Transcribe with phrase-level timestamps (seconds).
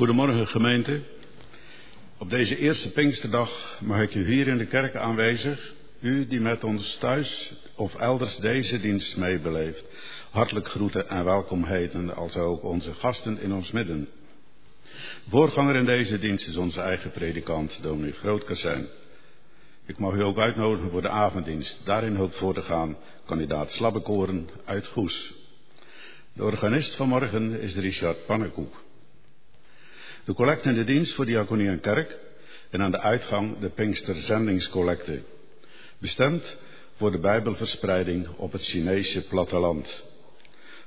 [0.00, 1.00] Goedemorgen gemeente.
[2.18, 6.64] Op deze eerste Pinksterdag mag ik u hier in de kerk aanwezig, u die met
[6.64, 9.84] ons thuis of elders deze dienst meebeleeft,
[10.30, 14.08] hartelijk groeten en welkom heten, als ook onze gasten in ons midden.
[15.28, 18.86] Voorganger in deze dienst is onze eigen predikant, dominee Grootkazijn.
[19.86, 21.80] Ik mag u ook uitnodigen voor de avonddienst.
[21.84, 25.32] Daarin hoopt voor te gaan kandidaat Slabbekoren uit Goes.
[26.32, 28.88] De organist van morgen is Richard Pannenkoek.
[30.24, 32.18] De collecte in de dienst voor diaconie en kerk
[32.70, 35.22] en aan de uitgang de Pinkster zendingscollecte.
[35.98, 36.56] Bestemd
[36.96, 40.02] voor de Bijbelverspreiding op het Chinese platteland.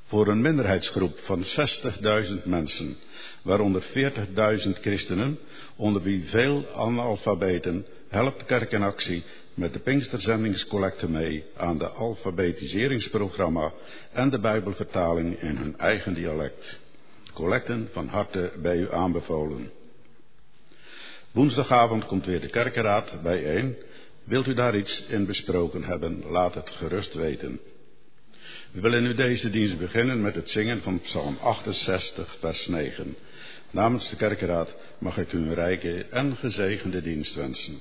[0.03, 2.97] Voor een minderheidsgroep van 60.000 mensen,
[3.41, 5.39] waaronder 40.000 christenen,
[5.75, 13.71] onder wie veel analfabeten, helpt Kerk in Actie met de Pinksterzendingscollecte mee aan de alfabetiseringsprogramma
[14.11, 16.82] en de Bijbelvertaling in hun eigen dialect.
[17.33, 19.71] Collecten van harte bij u aanbevolen.
[21.31, 23.75] Woensdagavond komt weer de kerkenraad bijeen.
[24.23, 27.59] Wilt u daar iets in besproken hebben, laat het gerust weten.
[28.71, 33.15] We willen nu deze dienst beginnen met het zingen van Psalm 68, vers 9.
[33.71, 37.79] Namens de kerkenraad mag ik u een rijke en gezegende dienst wensen.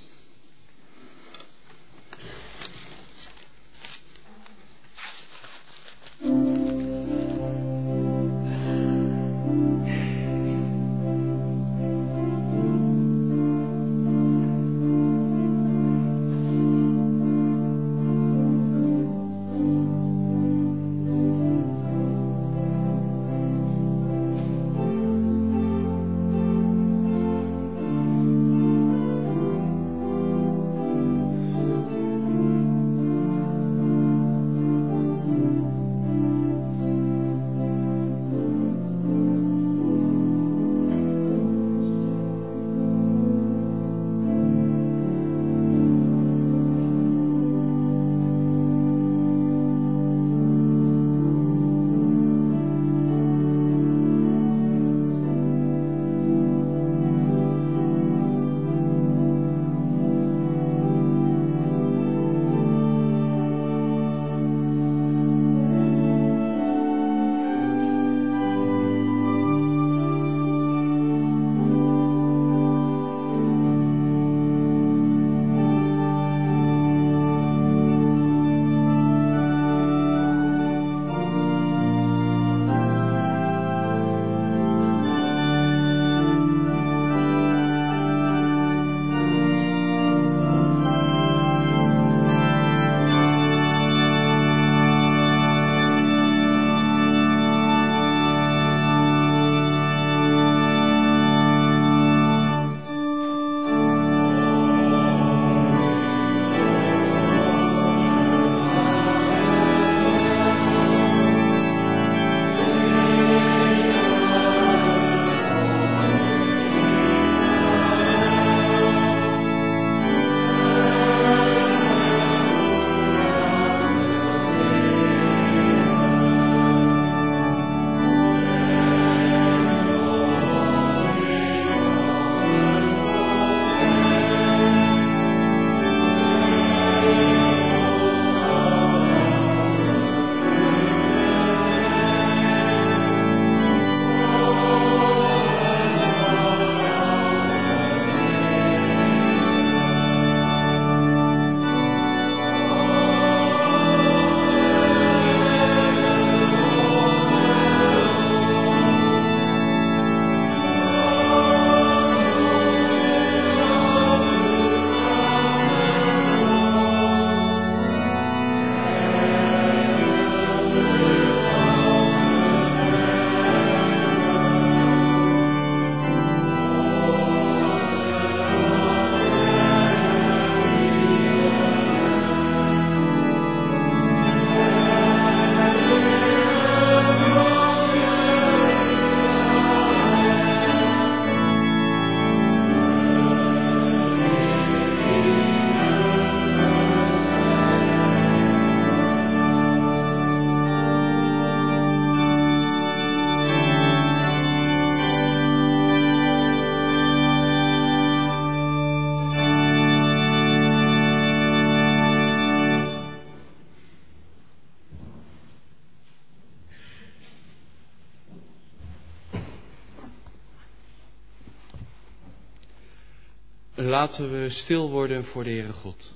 [223.92, 226.14] Laten we stil worden voor de Heere God.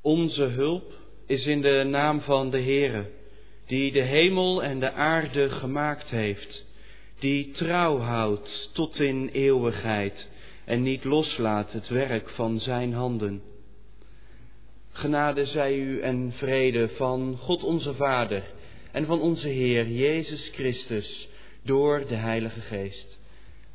[0.00, 0.92] Onze hulp
[1.26, 3.17] is in de naam van de Heere
[3.68, 6.64] die de hemel en de aarde gemaakt heeft,
[7.18, 10.28] die trouw houdt tot in eeuwigheid
[10.64, 13.42] en niet loslaat het werk van zijn handen.
[14.92, 18.42] Genade zij u en vrede van God onze Vader
[18.92, 21.28] en van onze Heer Jezus Christus
[21.62, 23.18] door de Heilige Geest.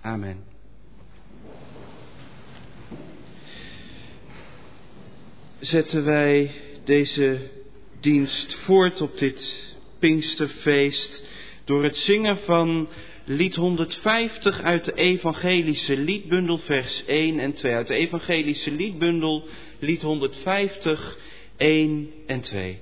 [0.01, 0.43] Amen.
[5.59, 6.51] Zetten wij
[6.83, 7.49] deze
[7.99, 9.72] dienst voort op dit
[10.03, 11.23] Pinksterfeest
[11.65, 12.87] door het zingen van
[13.25, 17.73] lied 150 uit de Evangelische Liedbundel, vers 1 en 2.
[17.73, 19.47] Uit de Evangelische Liedbundel,
[19.79, 21.17] lied 150,
[21.57, 22.79] 1 en 2.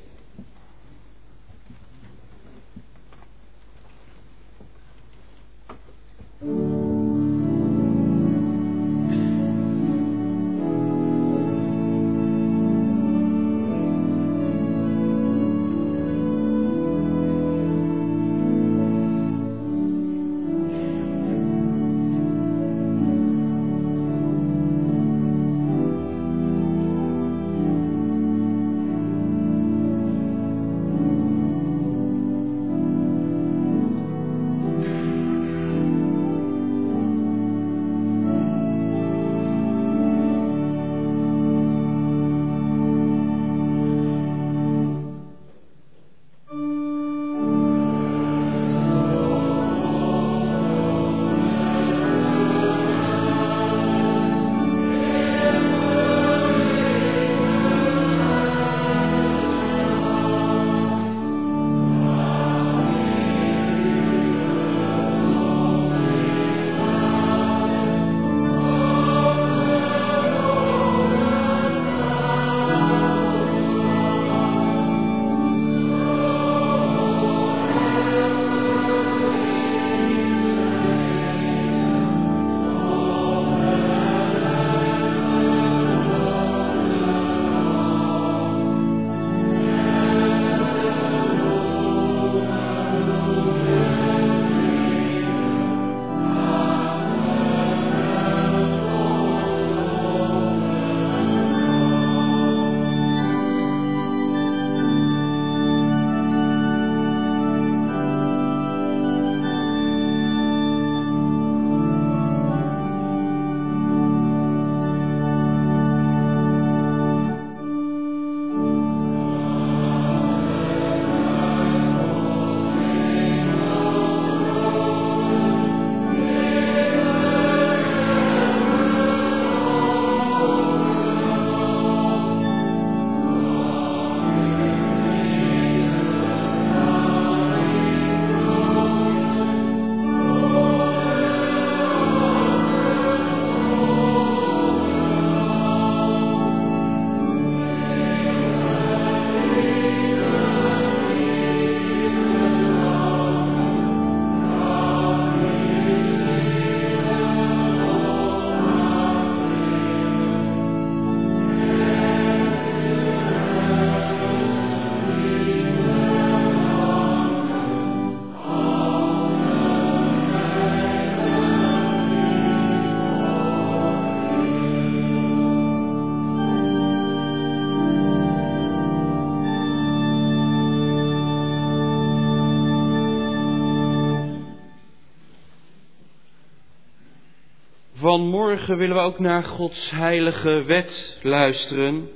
[188.12, 192.10] Vanmorgen willen we ook naar Gods heilige wet luisteren.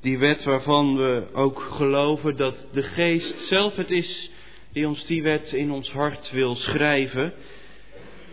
[0.00, 4.30] Die wet waarvan we ook geloven dat de Geest zelf het is
[4.72, 7.32] die ons die wet in ons hart wil schrijven.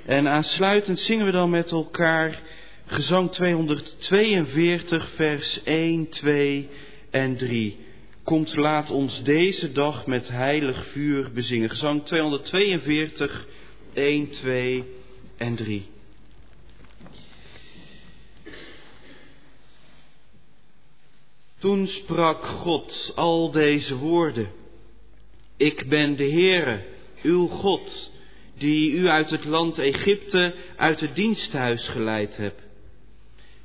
[0.06, 2.42] En aansluitend zingen we dan met elkaar
[2.86, 6.70] gezang 242, vers 1, 2
[7.12, 7.78] en 3.
[8.24, 11.70] Komt, laat ons deze dag met heilig vuur bezingen.
[11.70, 13.48] Gezang 242,
[13.94, 14.84] 1, 2
[15.38, 15.96] en 3.
[21.60, 24.52] Toen sprak God al deze woorden.
[25.58, 26.84] Ik ben de Heere,
[27.24, 28.12] uw God,
[28.58, 32.62] die u uit het land Egypte, uit het diensthuis geleid hebt.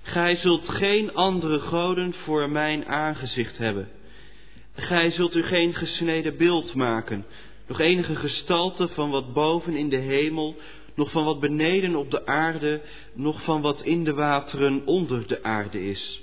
[0.02, 3.88] Gij zult geen andere goden voor mijn aangezicht hebben.
[4.74, 7.26] Gij zult u geen gesneden beeld maken,
[7.68, 10.56] nog enige gestalte van wat boven in de hemel,
[10.94, 12.80] nog van wat beneden op de aarde,
[13.14, 16.22] nog van wat in de wateren onder de aarde is.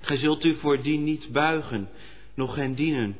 [0.00, 1.88] Gij zult u voor die niet buigen,
[2.34, 3.16] nog hen dienen,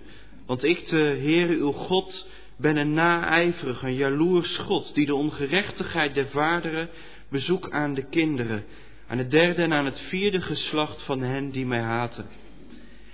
[0.46, 6.14] want ik, de Heere uw God, ben een naijverig, een jaloers God, die de ongerechtigheid
[6.14, 6.88] der vaderen
[7.28, 8.64] bezoek aan de kinderen,
[9.06, 12.26] aan het derde en aan het vierde geslacht van hen die mij haten.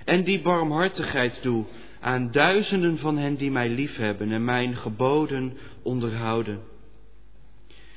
[0.04, 1.64] En die barmhartigheid doe
[2.00, 6.60] aan duizenden van hen die mij liefhebben en mijn geboden onderhouden.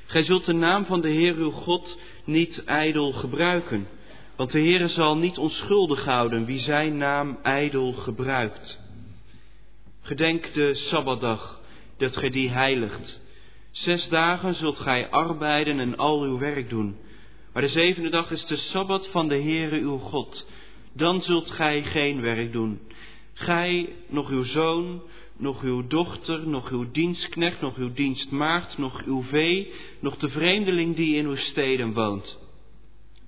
[0.06, 3.88] Gij zult de naam van de Heer uw God niet ijdel gebruiken,
[4.40, 8.80] want de Heere zal niet onschuldig houden wie zijn naam ijdel gebruikt.
[10.02, 11.62] Gedenk de Sabbatdag,
[11.98, 13.22] dat gij die heiligt.
[13.72, 16.96] Zes dagen zult gij arbeiden en al uw werk doen.
[17.54, 20.50] Maar de zevende dag is de Sabbat van de Heere uw God.
[20.94, 22.80] Dan zult gij geen werk doen.
[23.34, 25.02] Gij, nog uw zoon,
[25.38, 30.96] nog uw dochter, nog uw dienstknecht, nog uw dienstmaagd, nog uw vee, nog de vreemdeling
[30.96, 32.48] die in uw steden woont.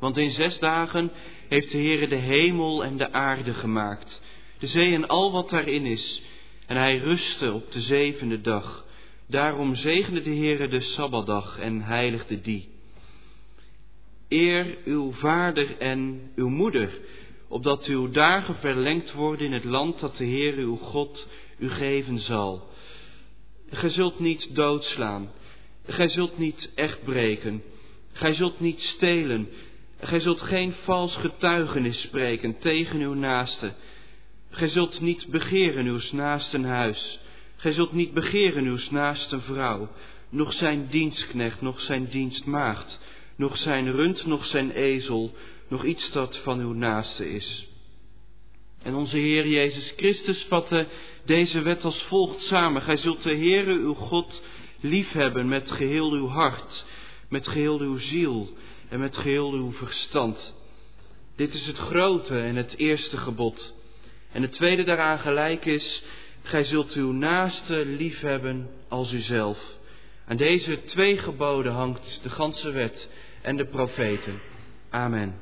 [0.02, 1.12] Want in zes dagen
[1.48, 4.22] heeft de Heere de hemel en de aarde gemaakt,
[4.60, 6.22] de zee en al wat daarin is,
[6.66, 8.86] en hij rustte op de zevende dag.
[9.28, 12.70] Daarom zegende de Heere de Sabbatdag en heiligde die.
[14.30, 17.00] Eer uw vader en uw moeder,
[17.48, 22.20] opdat uw dagen verlengd worden in het land dat de Heer uw God u geven
[22.20, 22.70] zal.
[23.70, 25.32] Gij zult niet doodslaan,
[25.86, 27.64] gij zult niet echt breken,
[28.12, 29.50] gij zult niet stelen,
[30.02, 33.74] gij zult geen vals getuigenis spreken tegen uw naaste.
[34.50, 37.20] Gij zult niet begeren uw naasten huis,
[37.56, 39.90] gij zult niet begeren uw naaste vrouw,
[40.30, 43.00] nog zijn dienstknecht, nog zijn dienstmaagd,
[43.36, 45.36] nog zijn rund, nog zijn ezel,
[45.70, 47.68] nog iets dat van uw naaste is.
[48.84, 50.88] En onze Heer Jezus Christus vatte
[51.26, 52.82] deze wet als volgt samen.
[52.82, 54.44] Gij zult de Heere uw God
[54.80, 56.86] liefhebben met geheel uw hart,
[57.30, 58.50] met geheel uw ziel
[58.92, 60.56] en met geheel uw verstand.
[61.36, 63.74] Dit is het grote en het eerste gebod.
[64.32, 66.04] En het tweede daaraan gelijk is,
[66.42, 69.60] gij zult uw naaste liefhebben als uzelf.
[70.28, 73.10] Aan deze twee geboden hangt de ganse wet
[73.42, 74.40] en de profeten.
[74.90, 75.40] Amen.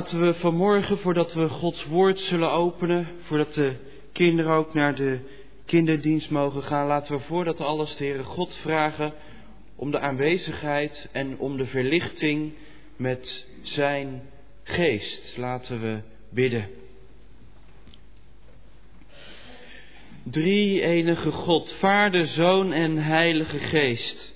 [0.00, 3.72] Laten we vanmorgen, voordat we Gods woord zullen openen, voordat de
[4.12, 5.18] kinderen ook naar de
[5.64, 9.12] kinderdienst mogen gaan, laten we voordat alles de Heere God vragen
[9.76, 12.52] om de aanwezigheid en om de verlichting
[12.96, 14.22] met zijn
[14.62, 15.36] geest.
[15.36, 16.68] Laten we bidden.
[20.22, 24.29] Drie enige God, Vader, Zoon en Heilige Geest.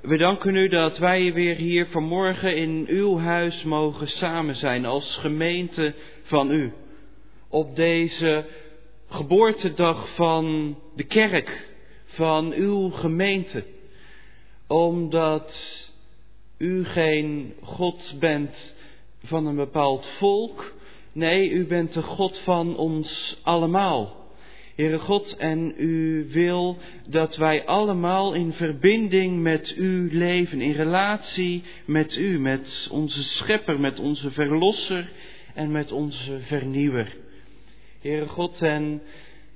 [0.00, 5.16] We danken u dat wij weer hier vanmorgen in uw huis mogen samen zijn als
[5.16, 6.72] gemeente van u.
[7.48, 8.44] Op deze
[9.08, 11.68] geboortedag van de kerk,
[12.04, 13.64] van uw gemeente.
[14.66, 15.54] Omdat
[16.58, 18.74] u geen God bent
[19.22, 20.72] van een bepaald volk.
[21.12, 24.19] Nee, u bent de God van ons allemaal.
[24.80, 31.62] Heere God, en u wil dat wij allemaal in verbinding met u leven, in relatie
[31.84, 35.10] met u, met onze schepper, met onze verlosser
[35.54, 37.16] en met onze vernieuwer.
[38.00, 39.02] Heere God, en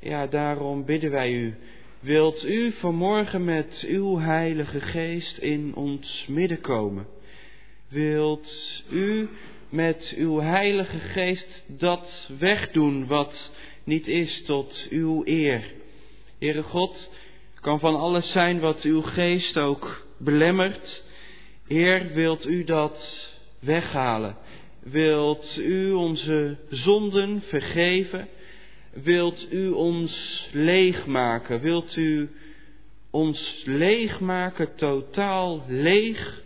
[0.00, 1.54] ja, daarom bidden wij u,
[2.00, 7.06] wilt u vanmorgen met uw heilige geest in ons midden komen?
[7.88, 9.28] Wilt u
[9.68, 13.50] met uw heilige geest dat wegdoen wat
[13.84, 15.72] niet is tot uw eer.
[16.38, 17.10] Heere God,
[17.54, 21.04] kan van alles zijn wat uw geest ook belemmert.
[21.66, 24.36] Heer, wilt u dat weghalen?
[24.82, 28.28] Wilt u onze zonden vergeven?
[28.92, 31.60] Wilt u ons leegmaken?
[31.60, 32.30] Wilt u
[33.10, 36.42] ons leegmaken, totaal leeg,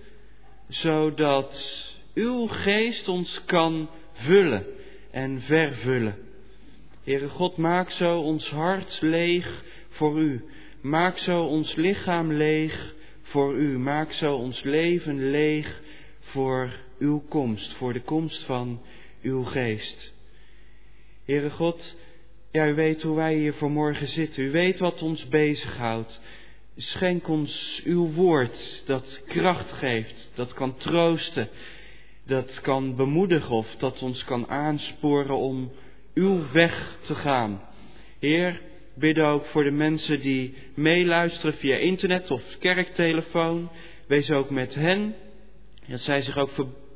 [0.68, 4.66] zodat uw geest ons kan vullen
[5.10, 6.27] en vervullen?
[7.08, 9.46] Heere God, maak zo ons hart leeg
[9.96, 10.44] voor U.
[10.80, 13.78] Maak zo ons lichaam leeg voor U.
[13.78, 15.80] Maak zo ons leven leeg
[16.20, 18.80] voor Uw komst, voor de komst van
[19.22, 20.12] Uw geest.
[21.24, 21.96] Heere God,
[22.52, 24.44] ja, U weet hoe wij hier vanmorgen zitten.
[24.44, 26.20] U weet wat ons bezighoudt.
[26.76, 31.48] Schenk ons Uw woord dat kracht geeft, dat kan troosten,
[32.26, 35.70] dat kan bemoedigen of dat ons kan aansporen om
[36.18, 37.60] uw weg te gaan.
[38.18, 38.60] Heer,
[38.94, 43.70] bid ook voor de mensen die meeluisteren via internet of kerktelefoon.
[44.06, 45.14] Wees ook met hen,
[45.86, 46.50] dat zij zich ook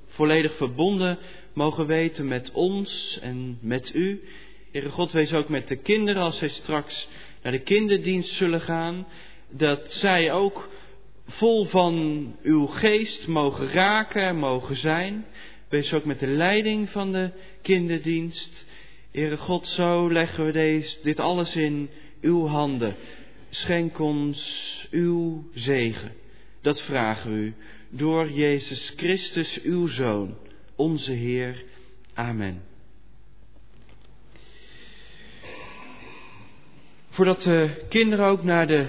[0.07, 1.19] volledig verbonden
[1.53, 4.23] mogen weten met ons en met u.
[4.73, 7.09] Heere God, wees ook met de kinderen als zij straks
[7.43, 9.07] naar de kinderdienst zullen gaan.
[9.51, 10.69] Dat zij ook
[11.27, 15.25] vol van uw geest mogen raken en mogen zijn.
[15.69, 17.31] Wees ook met de leiding van de
[17.63, 18.71] kinderdienst.
[19.13, 22.95] Heere God, zo leggen we deze, dit alles in uw handen.
[23.51, 26.13] Schenk ons uw zegen.
[26.61, 27.55] Dat vragen we u
[27.91, 30.35] door Jezus Christus, uw Zoon,
[30.77, 31.65] onze Heer.
[32.15, 32.63] Amen.
[37.11, 38.87] Voordat de kinderen ook naar de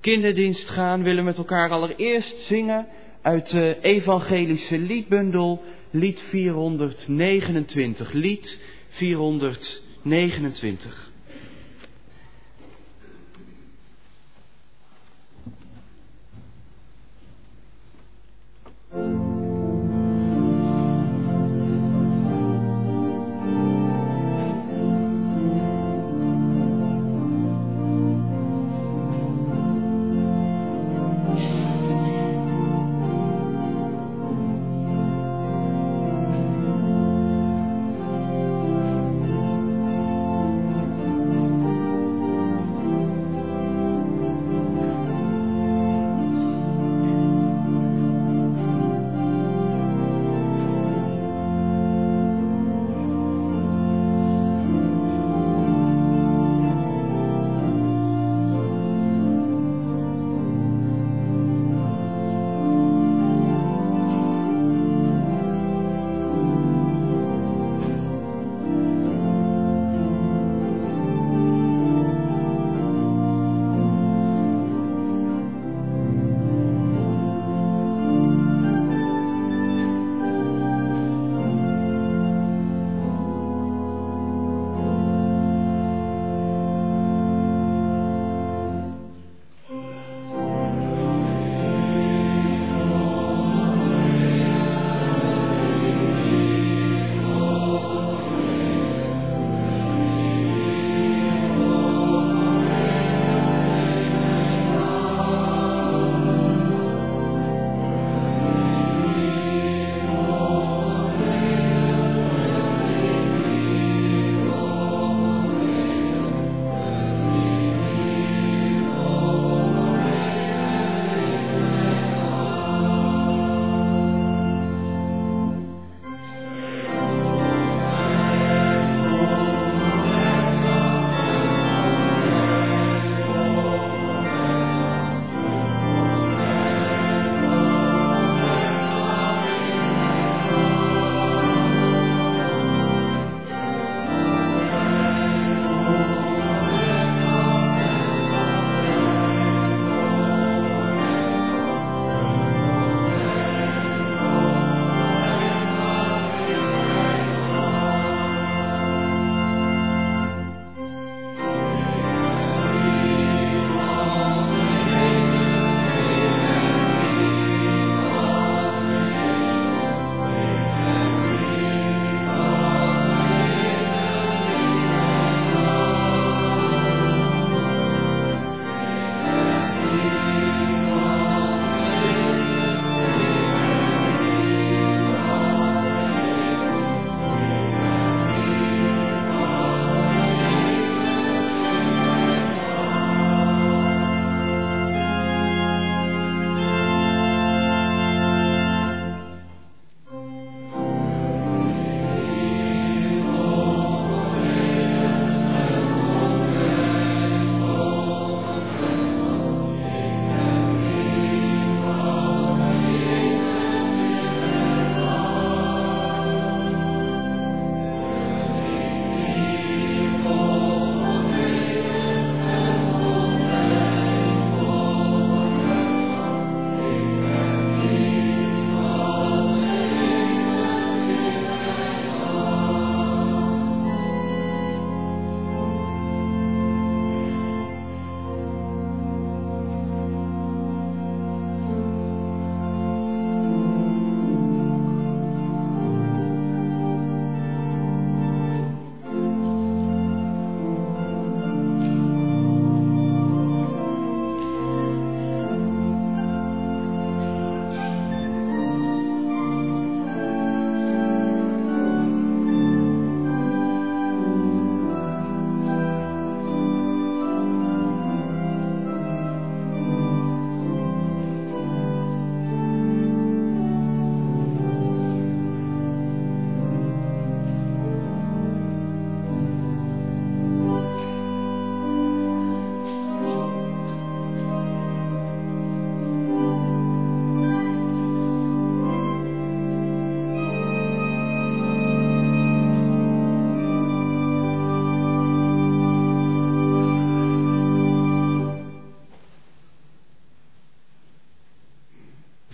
[0.00, 2.86] kinderdienst gaan, willen we met elkaar allereerst zingen
[3.22, 8.12] uit de evangelische liedbundel, lied 429.
[8.12, 8.58] Lied
[8.98, 11.13] 429.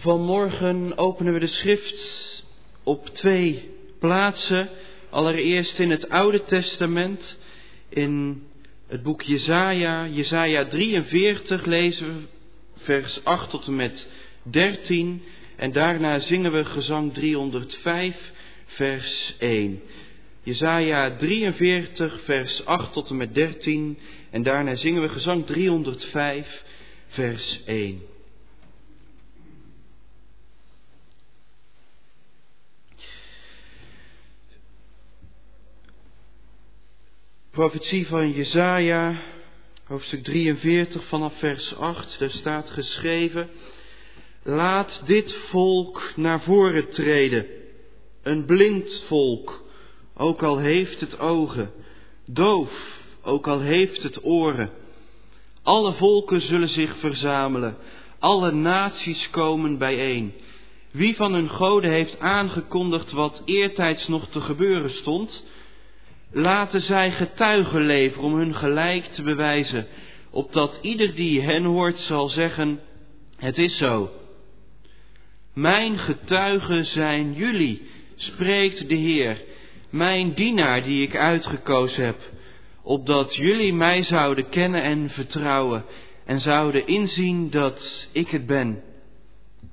[0.00, 2.44] Vanmorgen openen we de schrift
[2.84, 4.68] op twee plaatsen.
[5.10, 7.38] Allereerst in het Oude Testament,
[7.88, 8.42] in
[8.86, 12.22] het boek Jesaja, Jesaja 43 lezen we
[12.76, 14.08] vers 8 tot en met
[14.42, 15.22] 13.
[15.56, 18.32] En daarna zingen we gezang 305,
[18.64, 19.80] vers 1.
[20.42, 23.98] Jesaja 43, vers 8 tot en met 13.
[24.30, 26.62] En daarna zingen we gezang 305,
[27.08, 28.09] vers 1.
[37.50, 39.22] Profetie van Jesaja,
[39.84, 42.18] hoofdstuk 43 vanaf vers 8.
[42.18, 43.50] Daar staat geschreven:
[44.42, 47.46] Laat dit volk naar voren treden,
[48.22, 49.62] een blind volk,
[50.16, 51.70] ook al heeft het ogen,
[52.26, 52.72] doof,
[53.22, 54.70] ook al heeft het oren.
[55.62, 57.76] Alle volken zullen zich verzamelen,
[58.18, 60.32] alle naties komen bijeen.
[60.90, 65.44] Wie van hun goden heeft aangekondigd wat eertijds nog te gebeuren stond,
[66.32, 69.86] laten zij getuigen leveren om hun gelijk te bewijzen,
[70.30, 72.80] opdat ieder die hen hoort zal zeggen,
[73.36, 74.10] het is zo.
[75.54, 77.82] Mijn getuigen zijn jullie,
[78.16, 79.40] spreekt de Heer,
[79.90, 82.18] mijn dienaar die ik uitgekozen heb,
[82.82, 85.84] opdat jullie mij zouden kennen en vertrouwen
[86.26, 88.82] en zouden inzien dat ik het ben.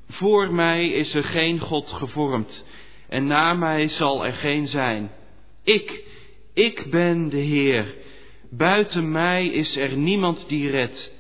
[0.09, 2.63] Voor mij is er geen God gevormd
[3.09, 5.11] en na mij zal er geen zijn.
[5.63, 6.03] Ik,
[6.57, 7.95] ik ben de Heer.
[8.49, 11.11] Buiten mij is er niemand die redt.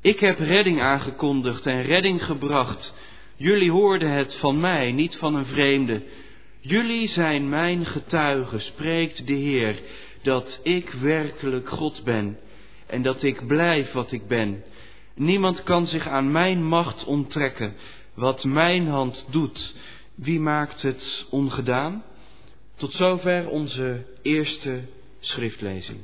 [0.00, 2.94] Ik heb redding aangekondigd en redding gebracht.
[3.36, 6.02] Jullie hoorden het van mij, niet van een vreemde.
[6.60, 9.80] Jullie zijn mijn getuigen, spreekt de Heer,
[10.22, 12.38] dat ik werkelijk God ben
[12.86, 14.64] en dat ik blijf wat ik ben.
[15.14, 17.74] Niemand kan zich aan mijn macht onttrekken.
[18.14, 19.74] Wat mijn hand doet,
[20.14, 22.04] wie maakt het ongedaan?
[22.78, 24.80] Tot zover onze eerste
[25.20, 25.98] schriftlezing.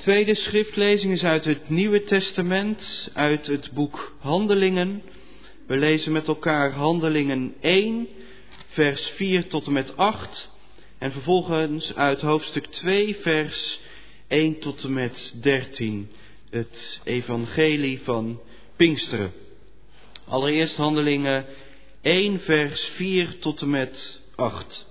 [0.00, 5.02] Tweede schriftlezing is uit het Nieuwe Testament, uit het boek Handelingen.
[5.66, 8.08] We lezen met elkaar Handelingen 1,
[8.66, 10.50] vers 4 tot en met 8.
[10.98, 13.80] En vervolgens uit hoofdstuk 2, vers
[14.28, 16.10] 1 tot en met 13.
[16.50, 18.40] Het Evangelie van
[18.76, 19.32] Pinksteren.
[20.24, 21.46] Allereerst Handelingen
[22.02, 24.89] 1, vers 4 tot en met 8.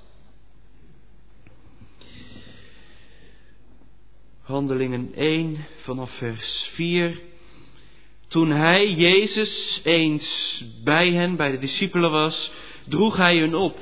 [4.49, 7.19] Handelingen 1 vanaf vers 4.
[8.27, 12.51] Toen hij, Jezus, eens bij hen, bij de discipelen was,
[12.87, 13.77] droeg hij hun op.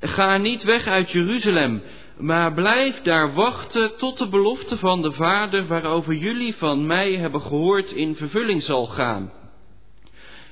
[0.00, 1.82] Ga niet weg uit Jeruzalem,
[2.18, 7.42] maar blijf daar wachten tot de belofte van de Vader waarover jullie van mij hebben
[7.42, 9.32] gehoord in vervulling zal gaan.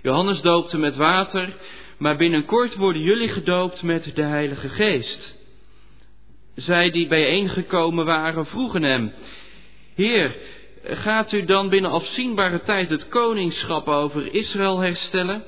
[0.02, 1.56] Johannes doopte met water,
[1.98, 5.34] maar binnenkort worden jullie gedoopt met de Heilige Geest.
[6.54, 9.12] Zij die bijeengekomen waren vroegen hem,
[9.96, 10.36] Heer,
[10.84, 15.44] gaat u dan binnen afzienbare tijd het koningschap over Israël herstellen?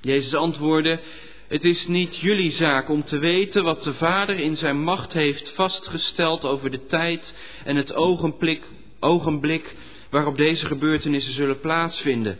[0.00, 1.00] Jezus antwoordde,
[1.48, 5.52] het is niet jullie zaak om te weten wat de Vader in zijn macht heeft
[5.54, 8.62] vastgesteld over de tijd en het ogenblik,
[9.00, 9.74] ogenblik
[10.10, 12.38] waarop deze gebeurtenissen zullen plaatsvinden.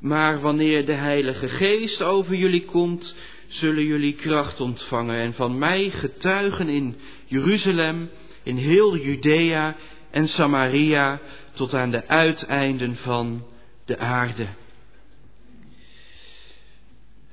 [0.00, 3.16] Maar wanneer de Heilige Geest over jullie komt,
[3.46, 6.96] zullen jullie kracht ontvangen en van mij getuigen in
[7.26, 8.10] Jeruzalem,
[8.42, 9.76] in heel Judea
[10.14, 11.20] en Samaria
[11.52, 13.44] tot aan de uiteinden van
[13.84, 14.46] de aarde.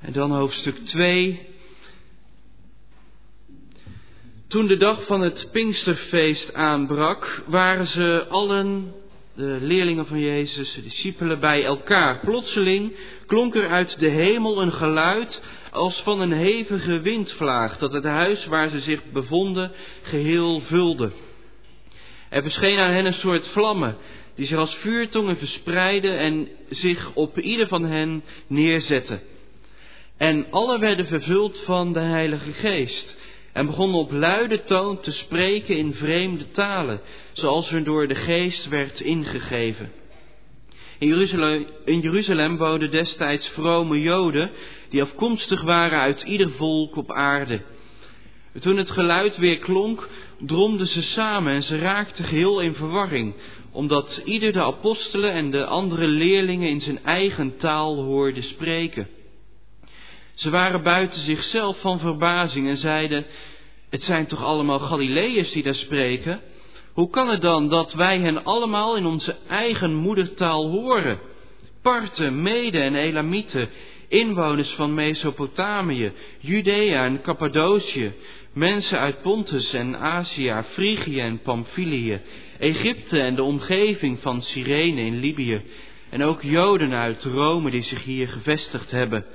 [0.00, 1.40] En dan hoofdstuk 2.
[4.48, 8.94] Toen de dag van het Pinksterfeest aanbrak, waren ze allen,
[9.34, 12.18] de leerlingen van Jezus, de discipelen, bij elkaar.
[12.18, 18.04] Plotseling klonk er uit de hemel een geluid als van een hevige windvlaag, dat het
[18.04, 19.72] huis waar ze zich bevonden
[20.02, 21.10] geheel vulde.
[22.32, 23.96] Er verscheen aan hen een soort vlammen,
[24.34, 29.20] die zich als vuurtongen verspreidden en zich op ieder van hen neerzetten.
[30.16, 33.16] En alle werden vervuld van de Heilige Geest
[33.52, 37.00] en begonnen op luide toon te spreken in vreemde talen,
[37.32, 39.92] zoals hun door de Geest werd ingegeven.
[40.98, 44.50] In Jeruzalem, in Jeruzalem woonden destijds vrome Joden
[44.88, 47.60] die afkomstig waren uit ieder volk op aarde.
[48.60, 53.34] Toen het geluid weer klonk, dromden ze samen en ze raakten geheel in verwarring,
[53.72, 59.08] omdat ieder de apostelen en de andere leerlingen in zijn eigen taal hoorde spreken.
[60.34, 63.24] Ze waren buiten zichzelf van verbazing en zeiden,
[63.90, 66.40] het zijn toch allemaal Galileërs die daar spreken?
[66.92, 71.18] Hoe kan het dan dat wij hen allemaal in onze eigen moedertaal horen?
[71.82, 73.68] Parten, Meden en Elamieten,
[74.08, 78.12] inwoners van Mesopotamië, Judea en Cappadocië,
[78.52, 82.20] mensen uit Pontus en Azië, Frigië en Pamphylië,
[82.58, 85.62] Egypte en de omgeving van Cyrene in Libië,
[86.10, 89.26] en ook Joden uit Rome die zich hier gevestigd hebben.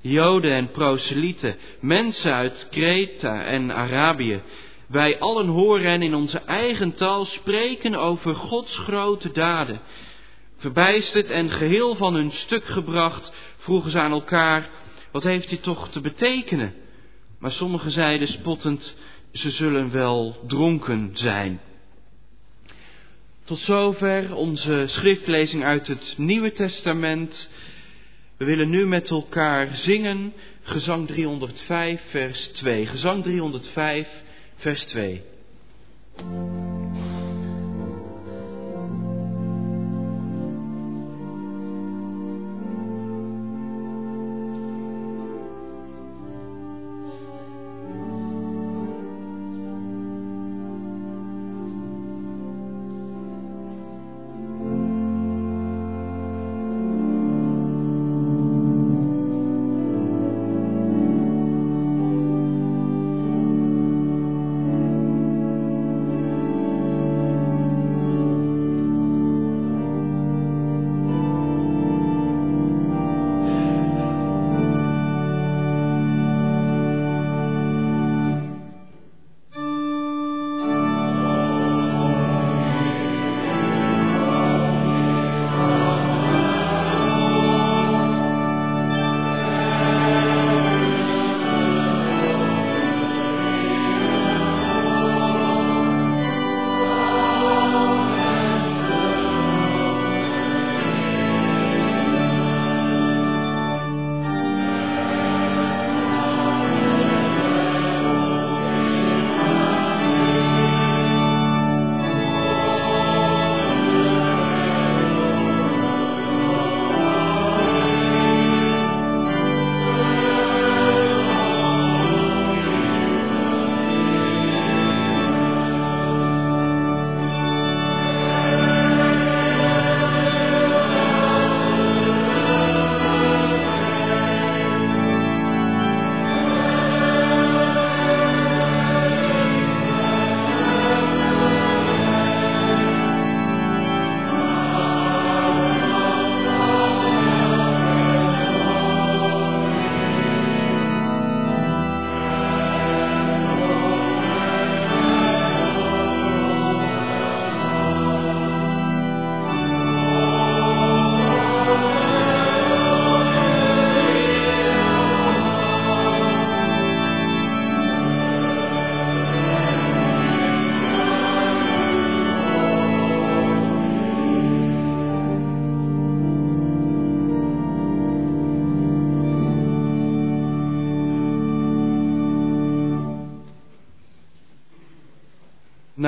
[0.00, 4.40] Joden en proselieten, mensen uit Kreta en Arabië.
[4.86, 9.80] Wij allen horen hen in onze eigen taal spreken over Gods grote daden.
[10.56, 14.68] Verbijsterd en geheel van hun stuk gebracht, vroegen ze aan elkaar,
[15.12, 16.74] wat heeft dit toch te betekenen?
[17.38, 18.94] Maar sommigen zeiden spottend,
[19.32, 21.60] ze zullen wel dronken zijn.
[23.44, 27.48] Tot zover onze schriftlezing uit het Nieuwe Testament.
[28.36, 30.32] We willen nu met elkaar zingen
[30.62, 32.86] gezang 305 vers 2.
[32.86, 34.08] Gezang 305
[34.56, 35.22] vers 2.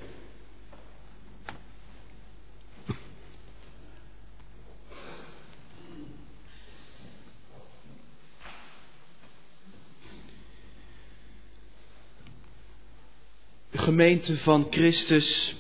[13.78, 15.56] Gemeente van Christus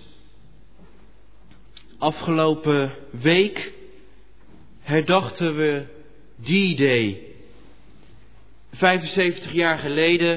[1.97, 3.71] Afgelopen week
[4.81, 5.85] herdachten we
[6.41, 7.21] D-Day.
[8.71, 10.35] 75 jaar geleden,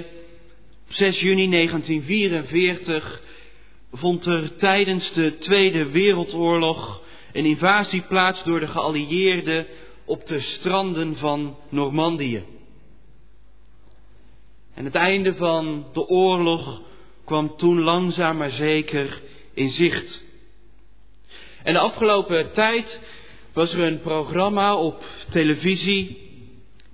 [0.89, 3.23] op 6 juni 1944,
[3.93, 7.03] vond er tijdens de Tweede Wereldoorlog
[7.33, 9.67] een invasie plaats door de geallieerden
[10.05, 12.45] op de stranden van Normandië.
[14.75, 16.87] En het einde van de oorlog
[17.29, 19.21] kwam toen langzaam maar zeker
[19.55, 20.25] in zicht.
[21.63, 23.01] En de afgelopen tijd
[23.53, 26.27] was er een programma op televisie.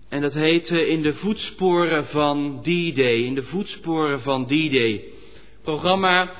[0.08, 3.24] En dat heette In de voetsporen van D-Day.
[3.24, 5.04] In de voetsporen van D-Day.
[5.62, 6.32] Programma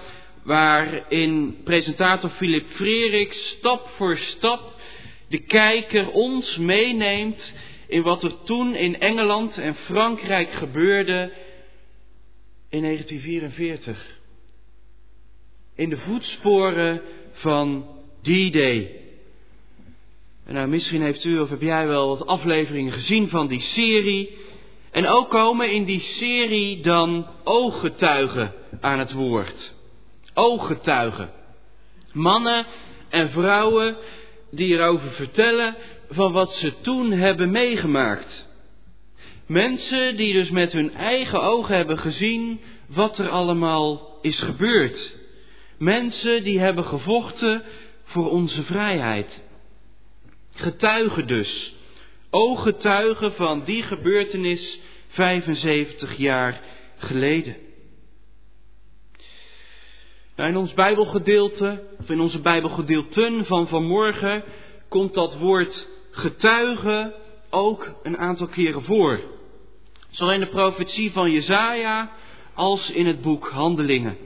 [0.43, 4.73] waarin presentator Philip Freriks stap voor stap
[5.29, 7.53] de kijker ons meeneemt
[7.89, 11.33] in wat er toen in Engeland en Frankrijk gebeurde
[12.75, 14.19] in 1944.
[15.75, 17.01] In de voetsporen
[17.33, 17.87] van
[18.23, 18.91] D-Day.
[20.47, 24.39] Nou, misschien heeft u of heb jij wel wat afleveringen gezien van die serie.
[24.91, 29.75] En ook komen in die serie dan ooggetuigen aan het woord.
[30.35, 31.31] Ooggetuigen.
[32.13, 32.67] Mannen
[33.09, 33.97] en vrouwen
[34.51, 35.75] die erover vertellen
[36.11, 38.49] van wat ze toen hebben meegemaakt.
[39.47, 45.17] Mensen die dus met hun eigen ogen hebben gezien wat er allemaal is gebeurd.
[45.79, 47.63] Mensen die hebben gevochten
[48.05, 49.43] voor onze vrijheid.
[50.55, 51.75] Getuigen dus.
[52.31, 56.61] Ooggetuigen van die gebeurtenis 75 jaar
[56.97, 57.57] geleden.
[60.37, 64.45] Nou, in ons Bijbelgedeelte, of in onze Bijbelgedeelten van vanmorgen,
[64.89, 67.15] komt dat woord getuigen
[67.51, 69.34] ook een aantal keren voor.
[70.15, 72.11] Zowel in de profetie van Jezaja
[72.55, 74.17] als in het boek Handelingen.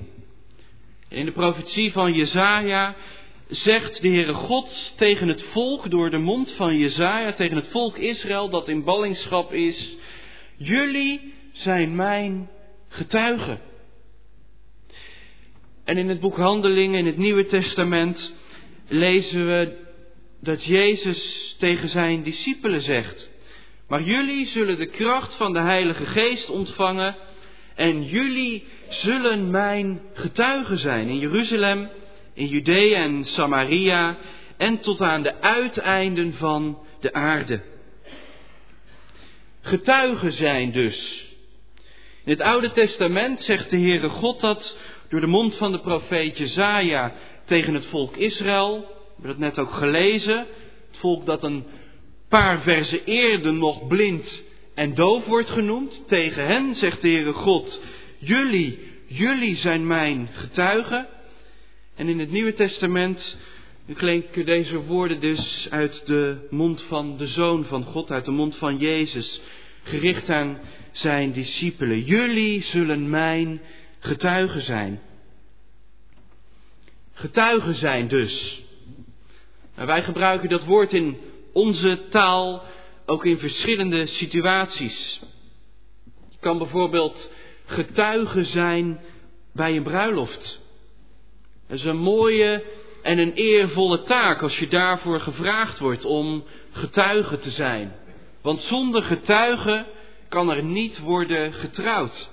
[1.09, 2.95] In de profetie van Jezaja
[3.49, 7.97] zegt de Heere God tegen het volk door de mond van Jezaja, tegen het volk
[7.97, 9.97] Israël dat in ballingschap is,
[10.57, 12.51] jullie zijn mijn
[12.89, 13.61] getuigen.
[15.84, 18.34] En in het boek Handelingen, in het Nieuwe Testament,
[18.89, 19.76] lezen we
[20.41, 23.30] dat Jezus tegen zijn discipelen zegt,
[23.89, 27.16] maar jullie zullen de kracht van de Heilige Geest ontvangen
[27.74, 31.89] en jullie zullen mijn getuigen zijn in Jeruzalem,
[32.34, 34.16] in Judea en Samaria
[34.57, 37.61] en tot aan de uiteinden van de aarde.
[39.61, 41.26] Getuigen zijn dus.
[42.24, 44.78] In het Oude Testament zegt de Heere God dat
[45.09, 47.12] door de mond van de profeet Jezaja
[47.45, 48.80] tegen het volk Israël.
[48.80, 50.47] We hebben dat net ook gelezen.
[50.89, 51.66] Het volk dat een
[52.29, 54.43] paar verzen eerder nog blind
[54.74, 56.03] en doof wordt genoemd.
[56.07, 57.81] Tegen hen zegt de Heere God,
[58.18, 61.07] jullie, jullie zijn mijn getuigen.
[61.95, 63.37] En in het Nieuwe Testament
[63.95, 68.57] klinken deze woorden dus uit de mond van de Zoon van God, uit de mond
[68.57, 69.41] van Jezus,
[69.83, 70.59] gericht aan
[70.93, 72.05] zijn discipelen.
[72.05, 73.61] Jullie zullen mijn
[73.99, 75.01] getuigen zijn.
[77.12, 78.62] Getuigen zijn dus.
[79.74, 81.16] Nou, wij gebruiken dat woord in
[81.59, 82.62] onze taal
[83.06, 85.20] ook in verschillende situaties.
[86.28, 87.30] Je kan bijvoorbeeld
[87.66, 89.00] getuige zijn
[89.52, 90.61] bij een bruiloft.
[91.68, 92.64] Dat is een mooie
[93.02, 97.94] en een eervolle taak als je daarvoor gevraagd wordt om getuige te zijn.
[98.42, 99.86] Want zonder getuigen
[100.28, 102.30] kan er niet worden getrouwd.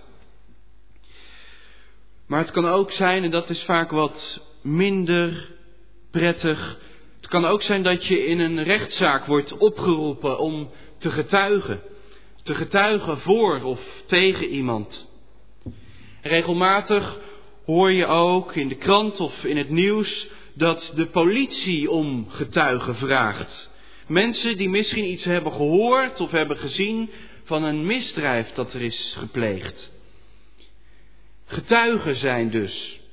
[2.28, 5.50] Maar het kan ook zijn, en dat is vaak wat minder
[6.12, 6.78] prettig,
[7.26, 11.82] het kan ook zijn dat je in een rechtszaak wordt opgeroepen om te getuigen.
[12.44, 15.10] Te getuigen voor of tegen iemand.
[16.22, 17.20] Regelmatig
[17.66, 22.96] hoor je ook in de krant of in het nieuws dat de politie om getuigen
[22.96, 23.72] vraagt.
[24.08, 27.10] Mensen die misschien iets hebben gehoord of hebben gezien
[27.44, 29.92] van een misdrijf dat er is gepleegd.
[31.46, 33.04] Getuigen zijn dus.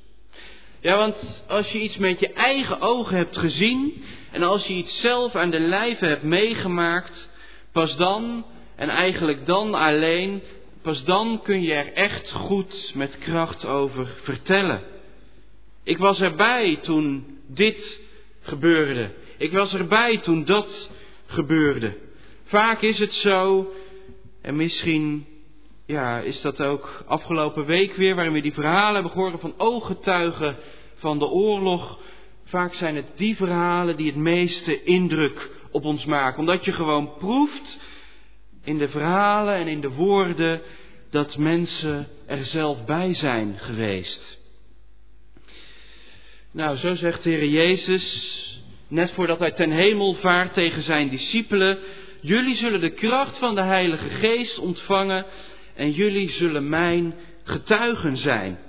[0.83, 4.99] Ja, want als je iets met je eigen ogen hebt gezien en als je iets
[5.01, 7.29] zelf aan de lijve hebt meegemaakt,
[7.71, 10.41] pas dan en eigenlijk dan alleen
[10.83, 14.81] Pas dan kun je er echt goed met kracht over vertellen.
[15.83, 17.99] Ik was erbij toen dit
[18.41, 19.09] gebeurde.
[19.37, 20.89] Ik was erbij toen dat
[21.25, 21.97] gebeurde.
[22.43, 23.71] Vaak is het zo,
[24.41, 25.25] en misschien
[25.85, 30.57] ja, is dat ook afgelopen week weer, waarin we die verhalen hebben gehoord van ooggetuigen
[30.95, 31.99] van de oorlog.
[32.45, 36.39] Vaak zijn het die verhalen die het meeste indruk op ons maken.
[36.39, 37.79] Omdat je gewoon proeft
[38.63, 40.61] in de verhalen en in de woorden
[41.09, 44.41] dat mensen er zelf bij zijn geweest.
[46.51, 48.31] Nou, zo zegt de Heer Jezus,
[48.87, 51.79] net voordat hij ten hemel vaart tegen zijn discipelen,
[52.21, 55.25] jullie zullen de kracht van de Heilige Geest ontvangen
[55.75, 57.13] en jullie zullen mijn
[57.43, 58.59] getuigen zijn.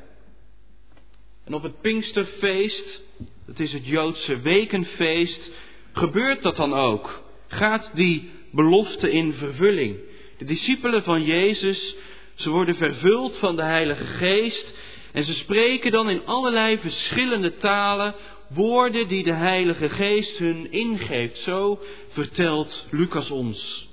[1.44, 3.02] En op het Pinksterfeest,
[3.46, 5.50] dat is het Joodse wekenfeest,
[5.92, 7.22] gebeurt dat dan ook.
[7.48, 9.96] Gaat die belofte in vervulling.
[10.38, 11.94] De discipelen van Jezus,
[12.34, 14.74] ze worden vervuld van de Heilige Geest
[15.12, 18.14] en ze spreken dan in allerlei verschillende talen
[18.48, 21.38] woorden die de Heilige Geest hun ingeeft.
[21.38, 21.78] Zo
[22.08, 23.88] vertelt Lucas ons.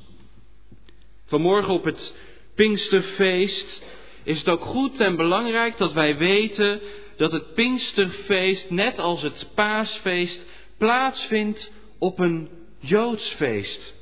[1.26, 2.14] Vanmorgen op het
[2.62, 3.84] Pinksterfeest
[4.24, 6.82] is het ook goed en belangrijk dat wij weten
[7.16, 10.46] dat het Pinksterfeest, net als het Paasfeest,
[10.78, 12.50] plaatsvindt op een
[12.80, 13.94] Joods feest.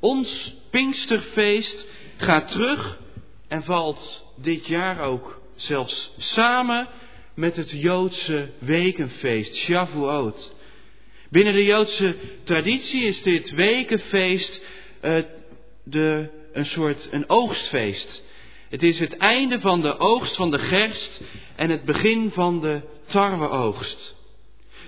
[0.00, 1.86] Ons Pinksterfeest
[2.16, 2.98] gaat terug
[3.48, 6.88] en valt dit jaar ook zelfs samen
[7.34, 10.54] met het Joodse wekenfeest, Shavuot.
[11.30, 14.60] Binnen de Joodse traditie is dit wekenfeest
[15.02, 15.22] uh,
[15.84, 18.22] de, een soort een oogstfeest.
[18.68, 21.20] Het is het einde van de oogst van de gerst
[21.56, 24.14] en het begin van de tarweoogst.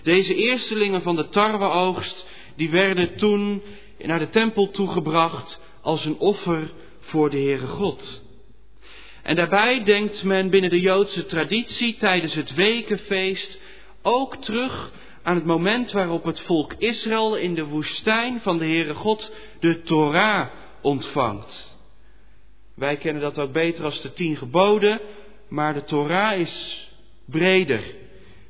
[0.03, 3.63] Deze eerstelingen van de tarweoogst, die werden toen
[3.99, 8.23] naar de tempel toegebracht als een offer voor de Heere God.
[9.23, 13.61] En daarbij denkt men binnen de Joodse traditie tijdens het wekenfeest
[14.03, 14.93] ook terug
[15.23, 19.83] aan het moment waarop het volk Israël in de woestijn van de Heere God de
[19.83, 20.47] Torah
[20.85, 21.77] ontvangt.
[22.75, 25.01] Wij kennen dat ook beter als de tien geboden,
[25.49, 26.89] maar de Torah is
[27.27, 27.83] breder.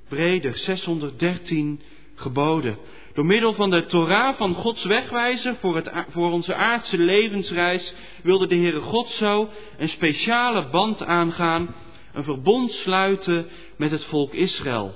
[0.08, 1.80] Breder, 613
[2.14, 2.78] geboden.
[3.14, 8.46] Door middel van de Torah van Gods wegwijzer voor, het, voor onze aardse levensreis wilde
[8.46, 11.74] de Heere God zo een speciale band aangaan,
[12.12, 14.94] een verbond sluiten met het volk Israël.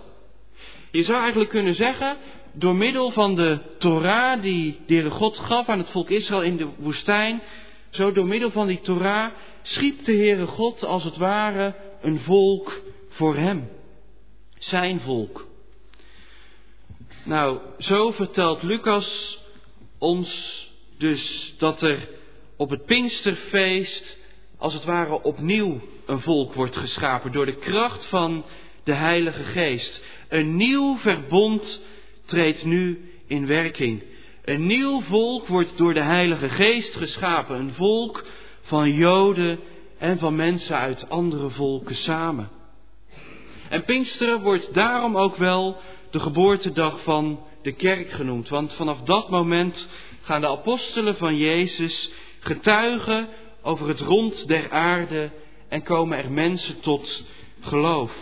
[0.91, 2.16] Je zou eigenlijk kunnen zeggen,
[2.53, 6.57] door middel van de Torah die de Heere God gaf aan het volk Israël in
[6.57, 7.42] de woestijn,
[7.90, 9.30] zo door middel van die Torah
[9.62, 13.68] schiep de Heere God als het ware een volk voor hem.
[14.59, 15.46] Zijn volk.
[17.24, 19.38] Nou, zo vertelt Lucas
[19.99, 20.57] ons
[20.99, 22.09] dus dat er
[22.57, 24.18] op het Pinksterfeest
[24.59, 28.44] als het ware opnieuw een volk wordt geschapen door de kracht van
[28.84, 30.03] de Heilige Geest.
[30.28, 31.80] Een nieuw verbond
[32.29, 34.03] treedt nu in werking.
[34.45, 37.57] Een nieuw volk wordt door de Heilige Geest geschapen.
[37.57, 38.26] Een volk
[38.62, 39.59] van Joden
[39.99, 42.51] en van mensen uit andere volken samen.
[43.68, 45.76] En Pinksteren wordt daarom ook wel
[46.11, 48.49] de geboortedag van de kerk genoemd.
[48.49, 49.89] Want vanaf dat moment
[50.20, 53.29] gaan de apostelen van Jezus getuigen
[53.62, 55.31] over het rond der aarde
[55.68, 57.24] en komen er mensen tot
[57.61, 58.12] geloof.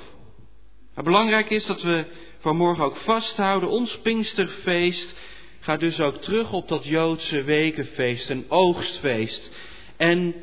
[0.95, 2.05] Belangrijk is dat we
[2.47, 5.15] vanmorgen ook vasthouden, ons Pinksterfeest
[5.61, 9.51] gaat dus ook terug op dat Joodse wekenfeest, een oogstfeest.
[9.97, 10.35] En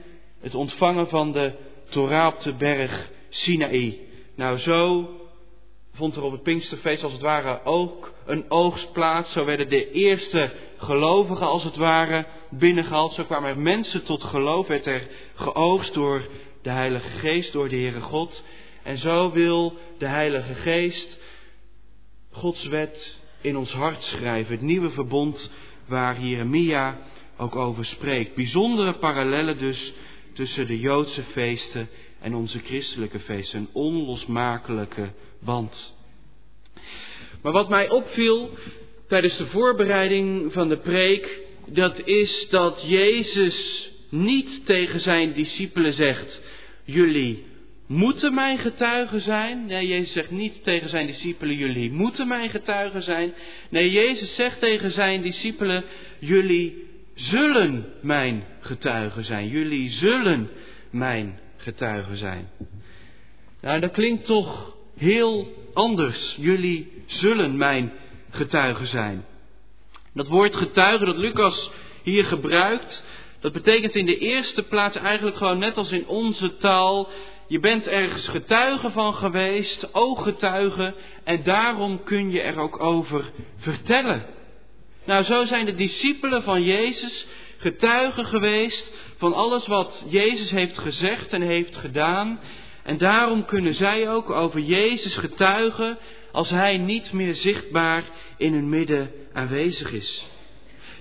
[0.41, 1.51] het ontvangen van de
[1.89, 3.99] Torah op de berg Sinaï.
[4.35, 5.09] Nou, zo
[5.93, 9.31] vond er op het Pinksterfeest als het ware ook een oogst plaats.
[9.31, 13.13] Zo werden de eerste gelovigen als het ware binnengehaald.
[13.13, 16.27] Zo kwamen er mensen tot geloof, werd er geoogst door
[16.61, 18.43] de Heilige Geest, door de Heere God.
[18.83, 21.21] En zo wil de Heilige Geest
[22.33, 24.53] Gods wet in ons hart schrijven.
[24.53, 25.51] Het nieuwe verbond
[25.85, 26.97] waar Jeremia
[27.37, 28.35] ook over spreekt.
[28.35, 29.93] Bijzondere parallellen dus
[30.33, 31.89] tussen de Joodse feesten
[32.21, 33.59] en onze christelijke feesten.
[33.59, 35.93] Een onlosmakelijke band.
[37.41, 38.49] Maar wat mij opviel
[39.07, 46.41] tijdens de voorbereiding van de preek, dat is dat Jezus niet tegen zijn discipelen zegt,
[46.83, 47.45] jullie
[47.93, 49.65] moeten mijn getuigen zijn.
[49.65, 53.33] Nee, Jezus zegt niet tegen zijn discipelen, jullie moeten mijn getuigen zijn.
[53.69, 55.83] Nee, Jezus zegt tegen zijn discipelen,
[56.19, 59.47] jullie zullen mijn getuigen zijn.
[59.47, 60.49] Jullie zullen
[60.91, 62.49] mijn getuigen zijn.
[63.61, 66.35] Nou, dat klinkt toch heel anders.
[66.39, 67.91] Jullie zullen mijn
[68.29, 69.25] getuigen zijn.
[70.13, 71.71] Dat woord getuigen dat Lucas
[72.03, 73.03] hier gebruikt,
[73.39, 77.09] dat betekent in de eerste plaats eigenlijk gewoon net als in onze taal,
[77.53, 80.93] je bent ergens getuige van geweest, ooggetuige,
[81.23, 84.25] en daarom kun je er ook over vertellen.
[85.05, 87.25] Nou, zo zijn de discipelen van Jezus
[87.57, 92.39] getuigen geweest van alles wat Jezus heeft gezegd en heeft gedaan.
[92.83, 95.97] En daarom kunnen zij ook over Jezus getuigen
[96.31, 98.03] als Hij niet meer zichtbaar
[98.37, 100.25] in hun midden aanwezig is.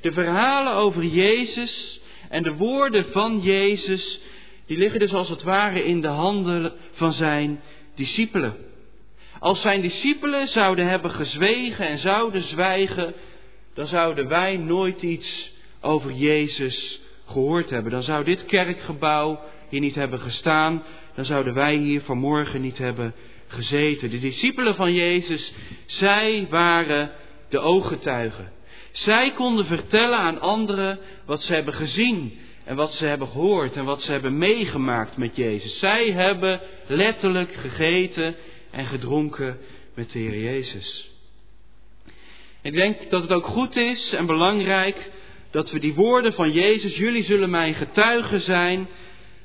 [0.00, 4.20] De verhalen over Jezus en de woorden van Jezus,
[4.67, 7.61] die liggen dus als het ware in de handen van zijn
[7.95, 8.57] discipelen.
[9.39, 13.15] Als zijn discipelen zouden hebben gezwegen en zouden zwijgen,
[13.75, 17.93] dan zouden wij nooit iets over Jezus gehoord hebben.
[17.93, 20.83] Dan zou dit kerkgebouw hier niet hebben gestaan.
[21.15, 23.15] Dan zouden wij hier vanmorgen niet hebben
[23.47, 24.11] gezeten.
[24.11, 25.53] De discipelen van Jezus,
[25.87, 27.11] zij waren
[27.49, 28.53] de ooggetuigen.
[28.93, 33.85] Zij konden vertellen aan anderen wat ze hebben gezien en wat ze hebben gehoord en
[33.85, 35.79] wat ze hebben meegemaakt met Jezus.
[35.79, 38.35] Zij hebben letterlijk gegeten
[38.71, 39.59] en gedronken
[39.95, 41.11] met de Heer Jezus.
[42.63, 45.11] Ik denk dat het ook goed is en belangrijk
[45.51, 48.89] dat we die woorden van Jezus, jullie zullen mijn getuigen zijn,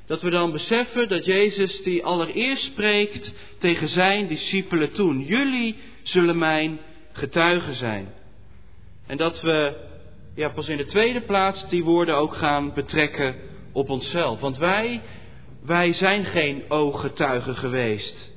[0.05, 5.23] dat we dan beseffen dat Jezus die allereerst spreekt tegen zijn discipelen toen.
[5.25, 6.79] Jullie zullen mijn
[7.11, 8.13] getuigen zijn.
[9.07, 9.75] En dat we
[10.37, 13.35] ja, pas in de tweede plaats die woorden ook gaan betrekken
[13.71, 14.39] op onszelf.
[14.39, 15.01] Want wij,
[15.65, 18.31] wij zijn geen ooggetuigen geweest.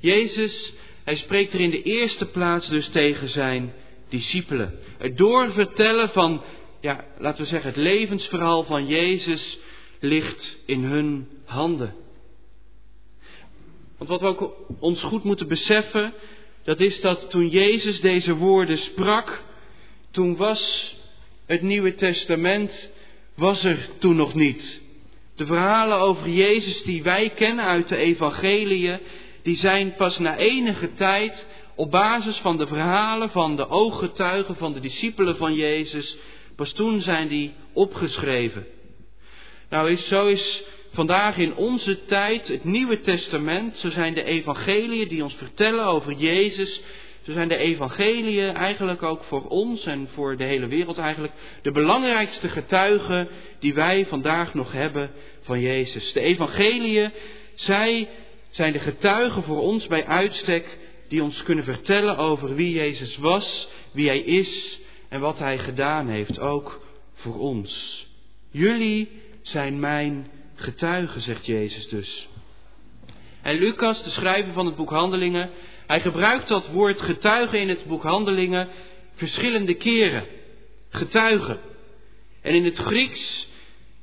[0.00, 0.72] Jezus,
[1.04, 3.72] hij spreekt er in de eerste plaats dus tegen zijn
[4.08, 4.78] discipelen.
[4.98, 6.42] Het doorvertellen van,
[6.80, 9.58] ja, laten we zeggen, het levensverhaal van Jezus
[10.00, 11.94] ligt in hun handen.
[13.98, 16.12] Want wat we ook ons goed moeten beseffen,
[16.64, 19.42] dat is dat toen Jezus deze woorden sprak,
[20.10, 20.92] toen was
[21.46, 22.90] het Nieuwe Testament,
[23.36, 24.82] was er toen nog niet.
[25.36, 28.98] De verhalen over Jezus die wij kennen uit de evangeliën,
[29.42, 34.72] die zijn pas na enige tijd op basis van de verhalen van de ooggetuigen van
[34.72, 36.16] de discipelen van Jezus,
[36.56, 38.66] pas toen zijn die opgeschreven.
[39.70, 45.08] Nou, is, zo is vandaag in onze tijd het Nieuwe Testament, zo zijn de evangeliën
[45.08, 46.80] die ons vertellen over Jezus,
[47.24, 51.70] zo zijn de evangeliën eigenlijk ook voor ons en voor de hele wereld eigenlijk de
[51.70, 55.10] belangrijkste getuigen die wij vandaag nog hebben
[55.40, 56.12] van Jezus.
[56.12, 57.10] De evangeliën,
[57.54, 58.08] zij
[58.50, 63.68] zijn de getuigen voor ons bij uitstek die ons kunnen vertellen over wie Jezus was,
[63.92, 66.80] wie Hij is en wat Hij gedaan heeft, ook
[67.14, 68.06] voor ons.
[68.50, 69.08] Jullie
[69.42, 72.28] zijn mijn getuigen, zegt Jezus dus.
[73.42, 75.50] En Lucas, de schrijver van het boek Handelingen,
[75.86, 78.68] hij gebruikt dat woord getuigen in het boek Handelingen
[79.14, 80.24] verschillende keren.
[80.90, 81.60] Getuigen.
[82.42, 83.46] En in het Grieks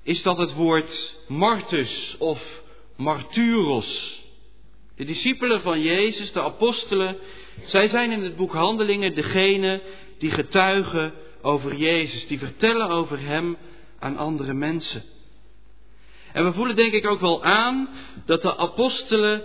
[0.04, 2.62] is dat het woord martus of
[2.96, 4.20] marturos.
[4.96, 7.18] De discipelen van Jezus, de apostelen,
[7.66, 9.82] zij zijn in het boek Handelingen degene
[10.18, 13.58] die getuigen over Jezus, die vertellen over Hem
[14.00, 15.04] aan andere mensen.
[16.34, 17.90] En we voelen denk ik ook wel aan
[18.26, 19.44] dat de apostelen,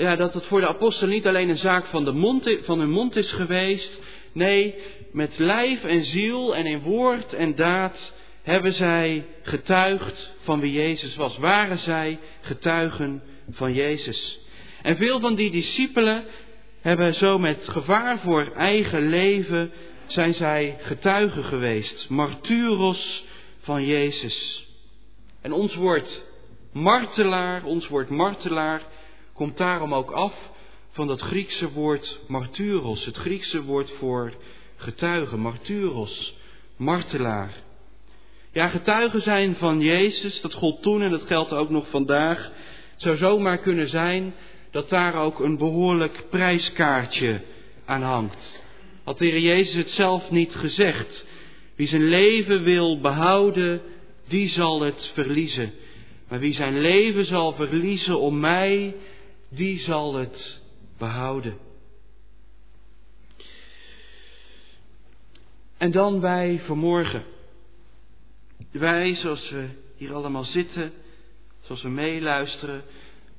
[0.00, 2.90] ja, dat het voor de apostelen niet alleen een zaak van, de mond, van hun
[2.90, 4.02] mond is geweest.
[4.32, 4.74] Nee,
[5.12, 11.16] met lijf en ziel en in woord en daad hebben zij getuigd van wie Jezus
[11.16, 11.38] was.
[11.38, 14.38] Waren zij getuigen van Jezus.
[14.82, 16.24] En veel van die discipelen
[16.80, 19.72] hebben zo met gevaar voor eigen leven
[20.06, 22.08] zijn zij getuigen geweest.
[22.08, 23.24] Marturos
[23.60, 24.68] van Jezus.
[25.42, 26.24] En ons woord
[26.72, 28.82] martelaar, ons woord martelaar,
[29.40, 30.34] komt daarom ook af
[30.90, 34.34] van dat Griekse woord marturos, het Griekse woord voor
[34.76, 36.36] getuige, marturos,
[36.76, 37.54] martelaar.
[38.52, 42.50] Ja, getuigen zijn van Jezus, dat gold toen en dat geldt ook nog vandaag.
[42.92, 44.34] Het zou zomaar kunnen zijn
[44.70, 47.40] dat daar ook een behoorlijk prijskaartje
[47.84, 48.62] aan hangt.
[49.04, 51.26] Had de Heer Jezus het zelf niet gezegd?
[51.76, 53.80] Wie zijn leven wil behouden,
[54.28, 55.72] die zal het verliezen.
[56.28, 58.94] Maar wie zijn leven zal verliezen om mij,
[59.50, 60.60] die zal het
[60.98, 61.58] behouden.
[65.78, 67.24] En dan wij vanmorgen.
[68.70, 70.92] Wij, zoals we hier allemaal zitten,
[71.60, 72.84] zoals we meeluisteren,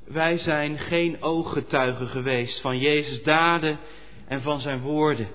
[0.04, 3.80] wij zijn geen ooggetuigen geweest van Jezus' daden
[4.28, 5.28] en van zijn woorden.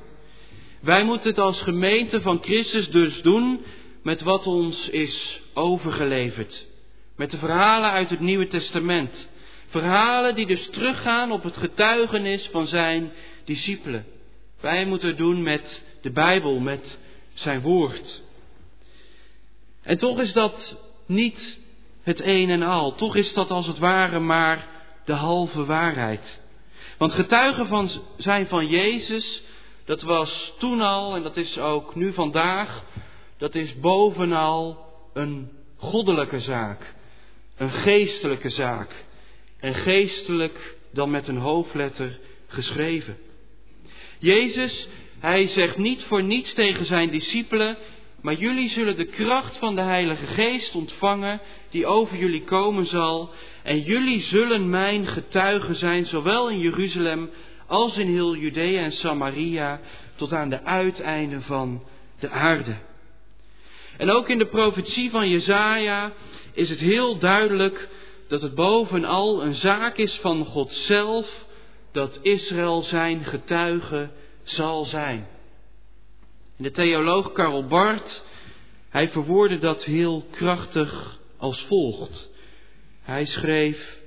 [0.81, 3.65] Wij moeten het als gemeente van Christus dus doen
[4.03, 6.67] met wat ons is overgeleverd.
[7.17, 9.29] Met de verhalen uit het Nieuwe Testament.
[9.81, 13.13] Verhalen die dus teruggaan op het getuigenis van zijn
[13.45, 14.07] discipelen.
[14.61, 16.99] Wij moeten doen met de Bijbel, met
[17.35, 18.23] zijn woord.
[19.83, 21.59] En toch is dat niet
[22.03, 22.95] het een en al.
[22.95, 24.69] Toch is dat als het ware maar
[25.05, 26.41] de halve waarheid.
[26.99, 29.43] Want getuigen van zijn van Jezus,
[29.85, 32.83] dat was toen al en dat is ook nu vandaag,
[33.39, 36.95] dat is bovenal een goddelijke zaak,
[37.57, 39.05] een geestelijke zaak.
[39.67, 43.17] En geestelijk dan met een hoofdletter geschreven.
[44.19, 44.89] Jezus,
[45.19, 47.77] hij zegt niet voor niets tegen zijn discipelen,
[48.21, 51.41] maar jullie zullen de kracht van de Heilige Geest ontvangen
[51.71, 53.31] die over jullie komen zal.
[53.63, 57.31] En jullie zullen mijn getuigen zijn, zowel in Jeruzalem
[57.67, 59.81] als in heel Judea en Samaria,
[60.17, 61.83] tot aan de uiteinden van
[62.19, 62.77] de aarde.
[63.97, 66.13] En ook in de profetie van Jezaja
[66.53, 67.89] is het heel duidelijk
[68.29, 71.45] dat het bovenal een zaak is van God zelf
[71.93, 74.11] dat Israël zijn getuige
[74.43, 75.29] zal zijn.
[76.57, 78.23] De theoloog Karl Barth,
[78.89, 82.31] hij verwoordde dat heel krachtig als volgt.
[83.03, 84.01] Hij schreef,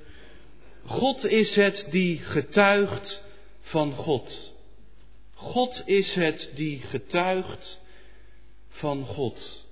[0.86, 3.24] God is het die getuigt
[3.62, 4.54] van God.
[5.34, 7.80] God is het die getuigt
[8.70, 9.68] van God.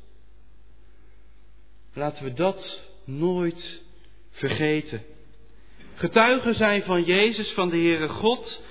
[1.94, 3.86] Laten we dat nooit
[4.38, 5.04] vergeten.
[5.94, 8.62] Getuigen zijn van Jezus, van de Heere God,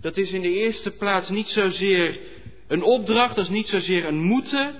[0.00, 2.18] dat is in de eerste plaats niet zozeer
[2.68, 4.74] een opdracht, dat is niet zozeer een moeten,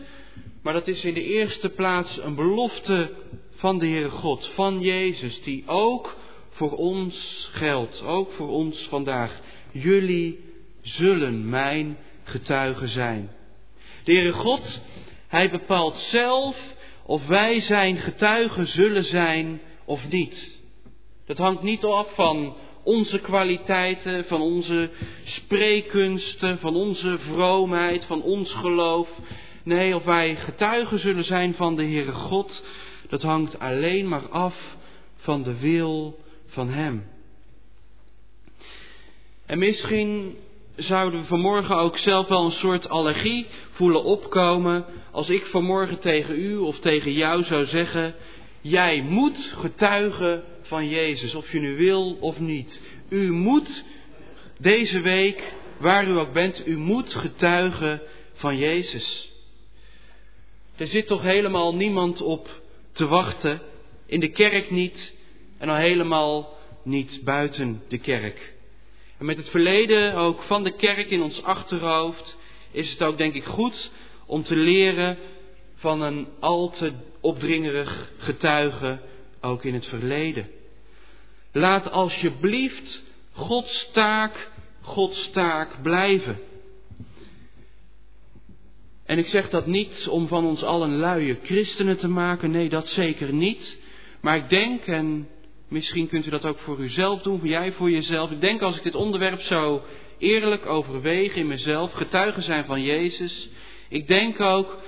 [0.62, 3.10] maar dat is in de eerste plaats een belofte
[3.54, 6.16] van de Heere God, van Jezus, die ook
[6.50, 9.40] voor ons geldt, ook voor ons vandaag.
[9.72, 10.40] Jullie
[10.80, 13.30] zullen mijn getuigen zijn.
[14.04, 14.80] De Heere God,
[15.28, 16.56] Hij bepaalt zelf
[17.06, 20.52] of wij zijn getuigen zullen zijn of niet.
[21.26, 24.90] Dat hangt niet af van onze kwaliteiten, van onze
[25.24, 29.08] spreekkunsten, van onze vroomheid, van ons geloof.
[29.62, 32.62] Nee, of wij getuigen zullen zijn van de Heere God,
[33.08, 34.54] dat hangt alleen maar af
[35.16, 37.06] van de wil van Hem.
[39.46, 40.36] En misschien
[40.76, 46.40] zouden we vanmorgen ook zelf wel een soort allergie voelen opkomen als ik vanmorgen tegen
[46.40, 48.14] u of tegen jou zou zeggen,
[48.64, 52.80] jij moet getuigen van Jezus, of je nu wil of niet.
[53.08, 53.84] U moet
[54.58, 58.02] deze week, waar u ook bent, u moet getuigen
[58.34, 59.32] van Jezus.
[60.76, 62.60] Er zit toch helemaal niemand op
[62.92, 63.60] te wachten,
[64.06, 65.14] in de kerk niet
[65.58, 68.54] en al helemaal niet buiten de kerk.
[69.18, 72.38] En met het verleden ook van de kerk in ons achterhoofd
[72.70, 73.90] is het ook denk ik goed
[74.26, 75.18] om te leren
[75.74, 76.92] van een al te
[77.24, 78.98] opdringerig getuige
[79.40, 80.46] ook in het verleden.
[81.52, 83.02] Laat alsjeblieft
[83.32, 84.50] Gods taak
[84.80, 86.38] Gods taak blijven.
[89.06, 92.88] En ik zeg dat niet om van ons allen luie christenen te maken, nee, dat
[92.88, 93.76] zeker niet.
[94.20, 95.28] Maar ik denk, en
[95.68, 98.30] misschien kunt u dat ook voor uzelf doen, voor jij voor jezelf.
[98.30, 99.82] Ik denk als ik dit onderwerp zo
[100.18, 103.48] eerlijk overweeg in mezelf, getuigen zijn van Jezus.
[103.88, 104.78] Ik denk ook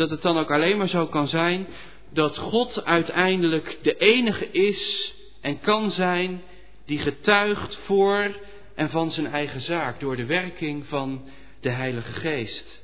[0.00, 1.66] dat het dan ook alleen maar zo kan zijn
[2.12, 6.42] dat God uiteindelijk de enige is en kan zijn
[6.86, 8.36] die getuigt voor
[8.74, 11.22] en van zijn eigen zaak door de werking van
[11.60, 12.82] de Heilige Geest.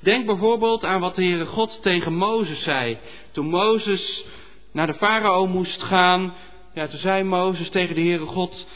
[0.00, 2.98] Denk bijvoorbeeld aan wat de Heere God tegen Mozes zei.
[3.30, 4.24] Toen Mozes
[4.72, 6.34] naar de farao moest gaan,
[6.74, 8.66] ja, toen zei Mozes tegen de Heere God,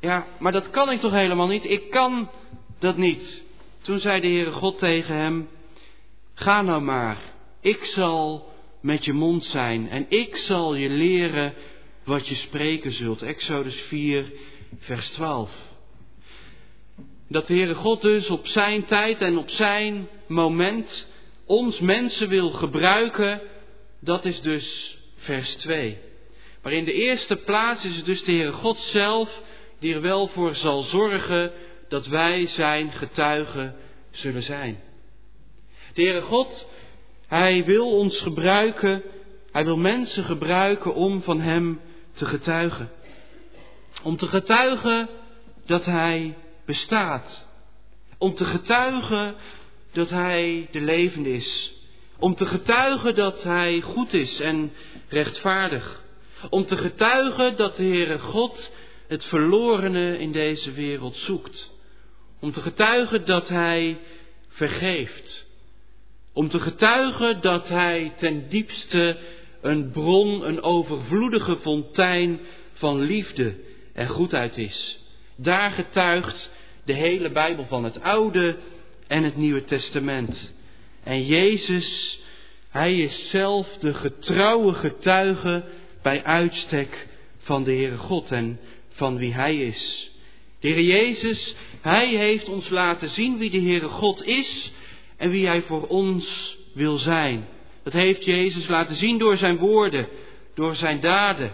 [0.00, 2.30] ja, maar dat kan ik toch helemaal niet, ik kan
[2.78, 3.42] dat niet.
[3.82, 5.48] Toen zei de Heere God tegen hem,
[6.40, 7.18] ga nou maar,
[7.60, 8.48] ik zal
[8.80, 11.54] met je mond zijn en ik zal je leren
[12.04, 13.22] wat je spreken zult.
[13.22, 14.32] Exodus 4,
[14.78, 15.50] vers 12.
[17.28, 21.06] Dat de Heere God dus op zijn tijd en op zijn moment
[21.46, 23.40] ons mensen wil gebruiken,
[24.00, 25.98] dat is dus vers 2.
[26.62, 29.42] Maar in de eerste plaats is het dus de Heere God zelf
[29.78, 31.52] die er wel voor zal zorgen
[31.88, 33.76] dat wij zijn getuigen
[34.10, 34.88] zullen zijn.
[35.92, 36.66] De Heere God,
[37.26, 39.02] Hij wil ons gebruiken,
[39.52, 41.80] Hij wil mensen gebruiken om van Hem
[42.12, 42.90] te getuigen.
[44.02, 45.08] Om te getuigen
[45.66, 46.34] dat Hij
[46.64, 47.48] bestaat.
[48.18, 49.34] Om te getuigen
[49.92, 51.72] dat Hij de levende is.
[52.18, 54.72] Om te getuigen dat Hij goed is en
[55.08, 56.02] rechtvaardig.
[56.50, 58.70] Om te getuigen dat de Heere God
[59.08, 61.70] het verlorene in deze wereld zoekt.
[62.40, 63.98] Om te getuigen dat Hij
[64.48, 65.49] vergeeft.
[66.32, 69.18] Om te getuigen dat Hij ten diepste
[69.60, 72.40] een bron, een overvloedige fontein
[72.72, 73.54] van liefde
[73.94, 74.98] en goedheid is.
[75.36, 76.50] Daar getuigt
[76.84, 78.56] de hele Bijbel van het Oude
[79.06, 80.52] en het Nieuwe Testament.
[81.04, 82.20] En Jezus,
[82.68, 85.64] Hij is zelf de getrouwe getuige
[86.02, 87.06] bij uitstek
[87.38, 88.30] van de Heere God.
[88.30, 90.10] En van wie Hij is.
[90.60, 94.72] De Heer Jezus, Hij heeft ons laten zien wie de Heere God is
[95.20, 97.46] en wie Hij voor ons wil zijn.
[97.82, 100.08] Dat heeft Jezus laten zien door Zijn woorden,
[100.54, 101.52] door Zijn daden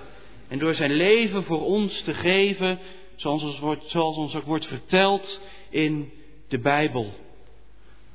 [0.48, 2.78] en door Zijn leven voor ons te geven,
[3.16, 5.40] zoals ons, wordt, zoals ons ook wordt verteld
[5.70, 6.12] in
[6.48, 7.14] de Bijbel.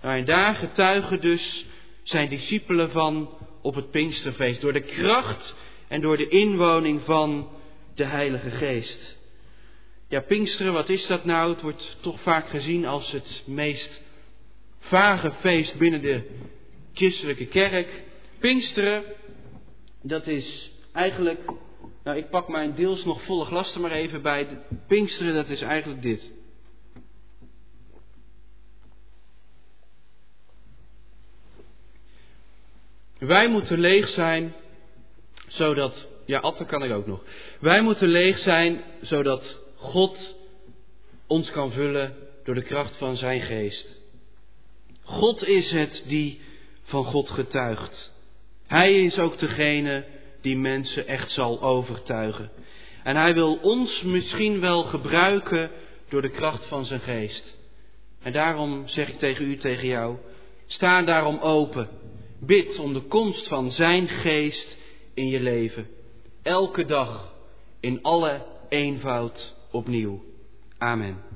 [0.01, 1.65] Nou, en daar getuigen dus
[2.03, 3.29] zijn discipelen van
[3.61, 5.55] op het Pinksterfeest, door de kracht
[5.87, 7.49] en door de inwoning van
[7.95, 9.17] de Heilige Geest.
[10.09, 11.51] Ja, Pinksteren, wat is dat nou?
[11.51, 14.01] Het wordt toch vaak gezien als het meest
[14.81, 16.29] vage feest binnen de
[16.93, 18.03] christelijke kerk.
[18.39, 19.03] Pinksteren,
[20.01, 21.39] dat is eigenlijk,
[22.03, 24.47] nou ik pak mijn deels nog volle glas er maar even bij.
[24.87, 26.29] Pinksteren, dat is eigenlijk dit.
[33.17, 34.53] Wij moeten leeg zijn,
[35.47, 37.23] zodat, ja, Atten kan ik ook nog.
[37.59, 40.35] Wij moeten leeg zijn, zodat God
[41.27, 44.00] ons kan vullen door de kracht van zijn geest.
[45.11, 46.39] God is het die
[46.83, 48.11] van God getuigt.
[48.67, 50.05] Hij is ook degene
[50.41, 52.51] die mensen echt zal overtuigen.
[53.03, 55.71] En hij wil ons misschien wel gebruiken
[56.09, 57.57] door de kracht van zijn geest.
[58.21, 60.15] En daarom zeg ik tegen u, tegen jou,
[60.65, 61.89] sta daarom open.
[62.39, 64.77] Bid om de komst van zijn geest
[65.13, 65.87] in je leven.
[66.43, 67.33] Elke dag,
[67.79, 70.23] in alle eenvoud opnieuw.
[70.77, 71.30] Amen.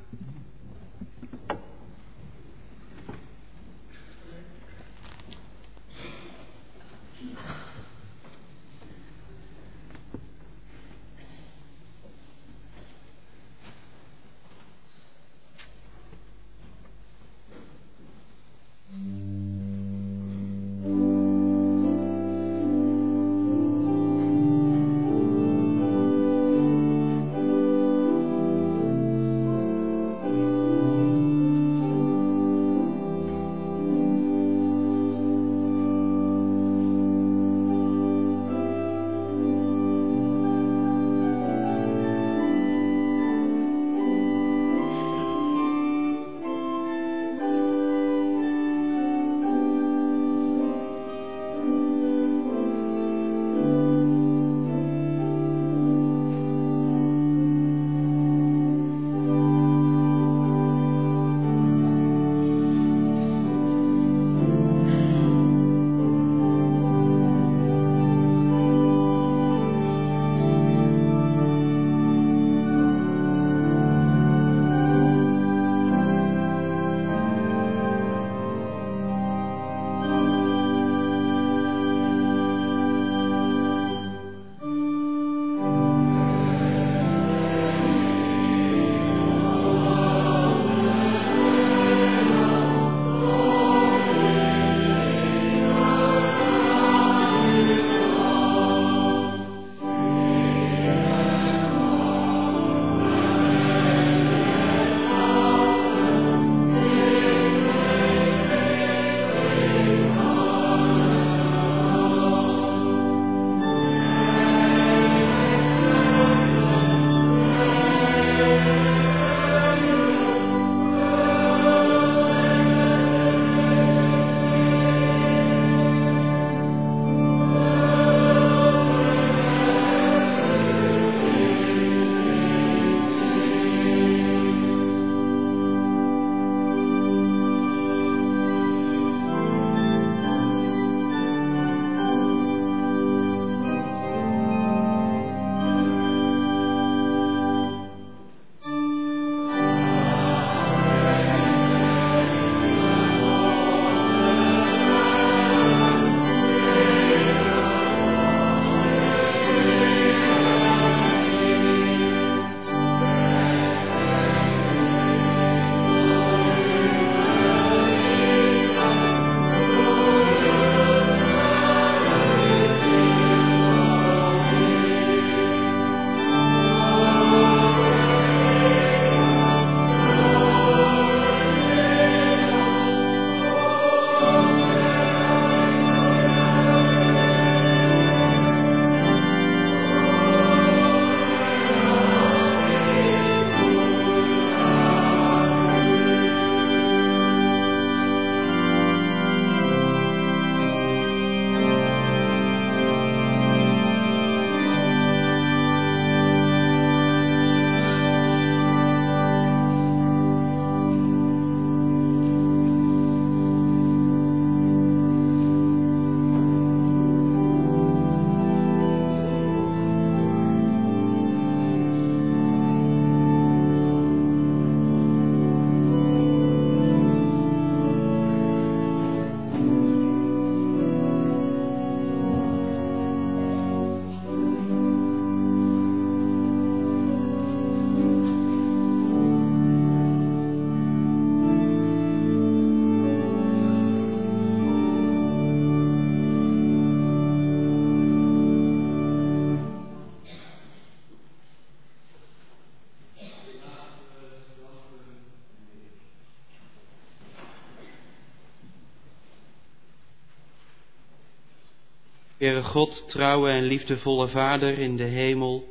[262.46, 265.68] Heere God, trouwe en liefdevolle Vader in de hemel,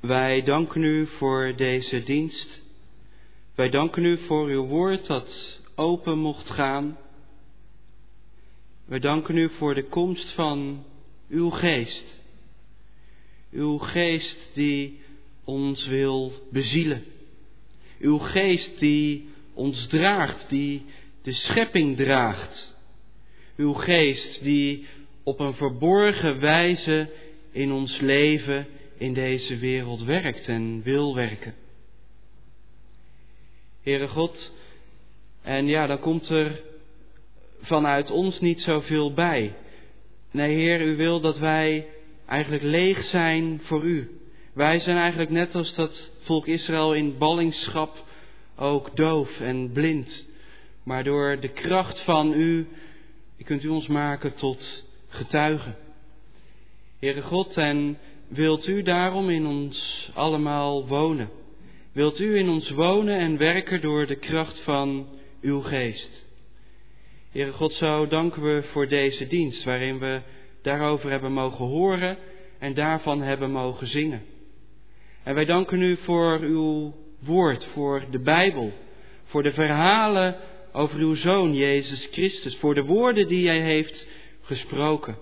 [0.00, 2.62] wij danken u voor deze dienst.
[3.54, 6.98] Wij danken u voor uw woord dat open mocht gaan.
[8.84, 10.84] Wij danken u voor de komst van
[11.28, 12.20] uw geest.
[13.50, 15.00] Uw geest die
[15.44, 17.04] ons wil bezielen.
[17.98, 20.84] Uw geest die ons draagt, die
[21.22, 22.76] de schepping draagt.
[23.56, 24.86] Uw geest die
[25.24, 27.10] op een verborgen wijze
[27.52, 28.66] in ons leven
[28.98, 31.54] in deze wereld werkt en wil werken.
[33.82, 34.52] Heere God,
[35.42, 36.60] en ja, dan komt er
[37.60, 39.54] vanuit ons niet zoveel bij.
[40.30, 41.86] Nee, Heer, u wil dat wij
[42.26, 44.18] eigenlijk leeg zijn voor u.
[44.52, 48.04] Wij zijn eigenlijk net als dat volk Israël in ballingschap
[48.56, 50.24] ook doof en blind.
[50.82, 52.66] Maar door de kracht van u
[53.44, 54.84] kunt u ons maken tot
[55.14, 55.76] getuigen.
[56.98, 57.98] Heere God, en
[58.28, 61.30] wilt u daarom in ons allemaal wonen?
[61.92, 65.06] Wilt u in ons wonen en werken door de kracht van
[65.40, 66.26] uw geest?
[67.30, 70.20] Heere God, zo danken we voor deze dienst waarin we
[70.62, 72.18] daarover hebben mogen horen
[72.58, 74.22] en daarvan hebben mogen zingen.
[75.22, 78.72] En wij danken u voor uw woord, voor de Bijbel,
[79.24, 80.36] voor de verhalen
[80.72, 84.06] over uw Zoon Jezus Christus, voor de woorden die Hij heeft
[84.44, 85.16] gesproken.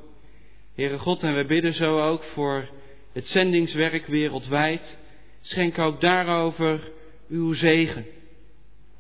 [0.75, 2.69] Heere God, en we bidden zo ook voor
[3.13, 4.97] het zendingswerk wereldwijd.
[5.41, 6.91] Schenk ook daarover
[7.29, 8.07] uw zegen.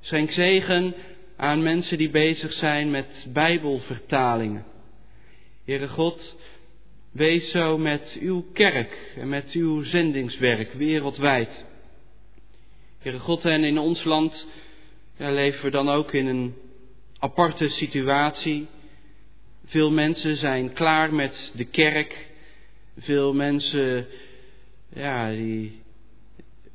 [0.00, 0.94] Schenk zegen
[1.36, 4.64] aan mensen die bezig zijn met Bijbelvertalingen.
[5.64, 6.36] Heere God,
[7.12, 11.64] wees zo met uw kerk en met uw zendingswerk wereldwijd.
[12.98, 14.46] Heere God, en in ons land
[15.16, 16.54] leven we dan ook in een
[17.18, 18.66] aparte situatie.
[19.72, 22.26] Veel mensen zijn klaar met de kerk.
[22.98, 24.06] Veel mensen,
[24.94, 25.80] ja, die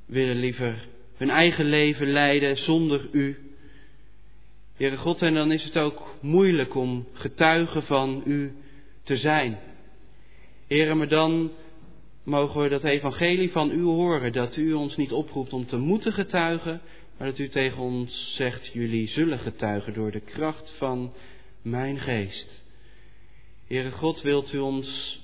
[0.06, 0.88] willen liever
[1.18, 3.38] hun eigen leven leiden zonder u.
[4.76, 8.56] Heere God, en dan is het ook moeilijk om getuige van u
[9.04, 9.60] te zijn.
[10.68, 11.52] Heere, maar dan
[12.24, 16.14] mogen we dat evangelie van u horen, dat u ons niet oproept om te moeten
[16.14, 16.82] getuigen,
[17.18, 21.14] maar dat u tegen ons zegt, jullie zullen getuigen door de kracht van
[21.62, 22.66] mijn geest.
[23.68, 25.20] Heere God, wilt u ons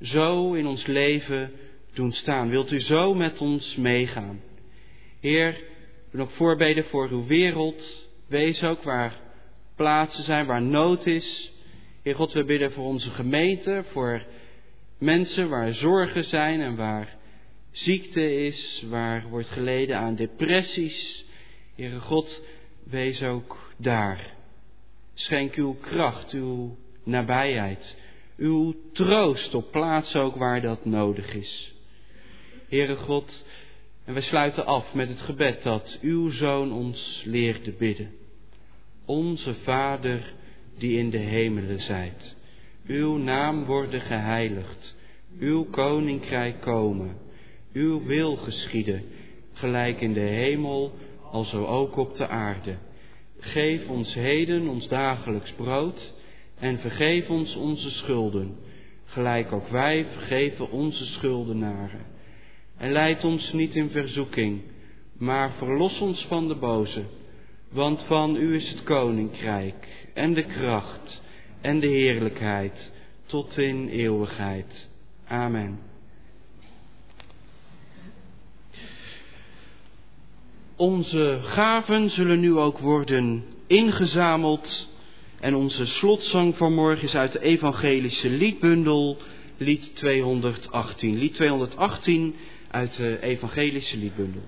[0.00, 1.52] zo in ons leven
[1.94, 2.48] doen staan?
[2.48, 4.40] Wilt u zo met ons meegaan?
[5.20, 5.60] Heer,
[6.10, 8.08] we ook voorbeden voor uw wereld.
[8.28, 9.20] Wees ook waar
[9.76, 11.52] plaatsen zijn, waar nood is.
[12.02, 14.24] Heer God, we bidden voor onze gemeente, voor
[14.98, 17.16] mensen waar zorgen zijn en waar
[17.70, 21.24] ziekte is, waar wordt geleden aan depressies.
[21.74, 22.42] Heere God,
[22.84, 24.34] wees ook daar.
[25.14, 26.76] Schenk uw kracht, uw
[27.06, 27.96] nabijheid,
[28.36, 31.74] uw troost op plaats ook waar dat nodig is.
[32.68, 33.44] Heere God,
[34.04, 38.10] en we sluiten af met het gebed dat uw Zoon ons leerde bidden.
[39.04, 40.34] Onze Vader
[40.78, 42.36] die in de hemelen zijt,
[42.86, 44.96] uw naam worden geheiligd,
[45.38, 47.16] uw koninkrijk komen,
[47.72, 49.04] uw wil geschieden,
[49.52, 50.92] gelijk in de hemel,
[51.30, 52.76] alzo ook op de aarde.
[53.38, 56.14] Geef ons heden ons dagelijks brood
[56.58, 58.56] en vergeef ons onze schulden,
[59.04, 62.06] gelijk ook wij vergeven onze schuldenaren.
[62.76, 64.62] En leid ons niet in verzoeking,
[65.18, 67.04] maar verlos ons van de boze,
[67.70, 71.22] want van u is het koninkrijk en de kracht
[71.60, 72.92] en de heerlijkheid
[73.26, 74.88] tot in eeuwigheid.
[75.28, 75.78] Amen.
[80.76, 84.88] Onze gaven zullen nu ook worden ingezameld
[85.40, 89.18] en onze slotzang van morgen is uit de evangelische liedbundel,
[89.56, 91.18] lied 218.
[91.18, 92.34] Lied 218
[92.70, 94.42] uit de evangelische liedbundel.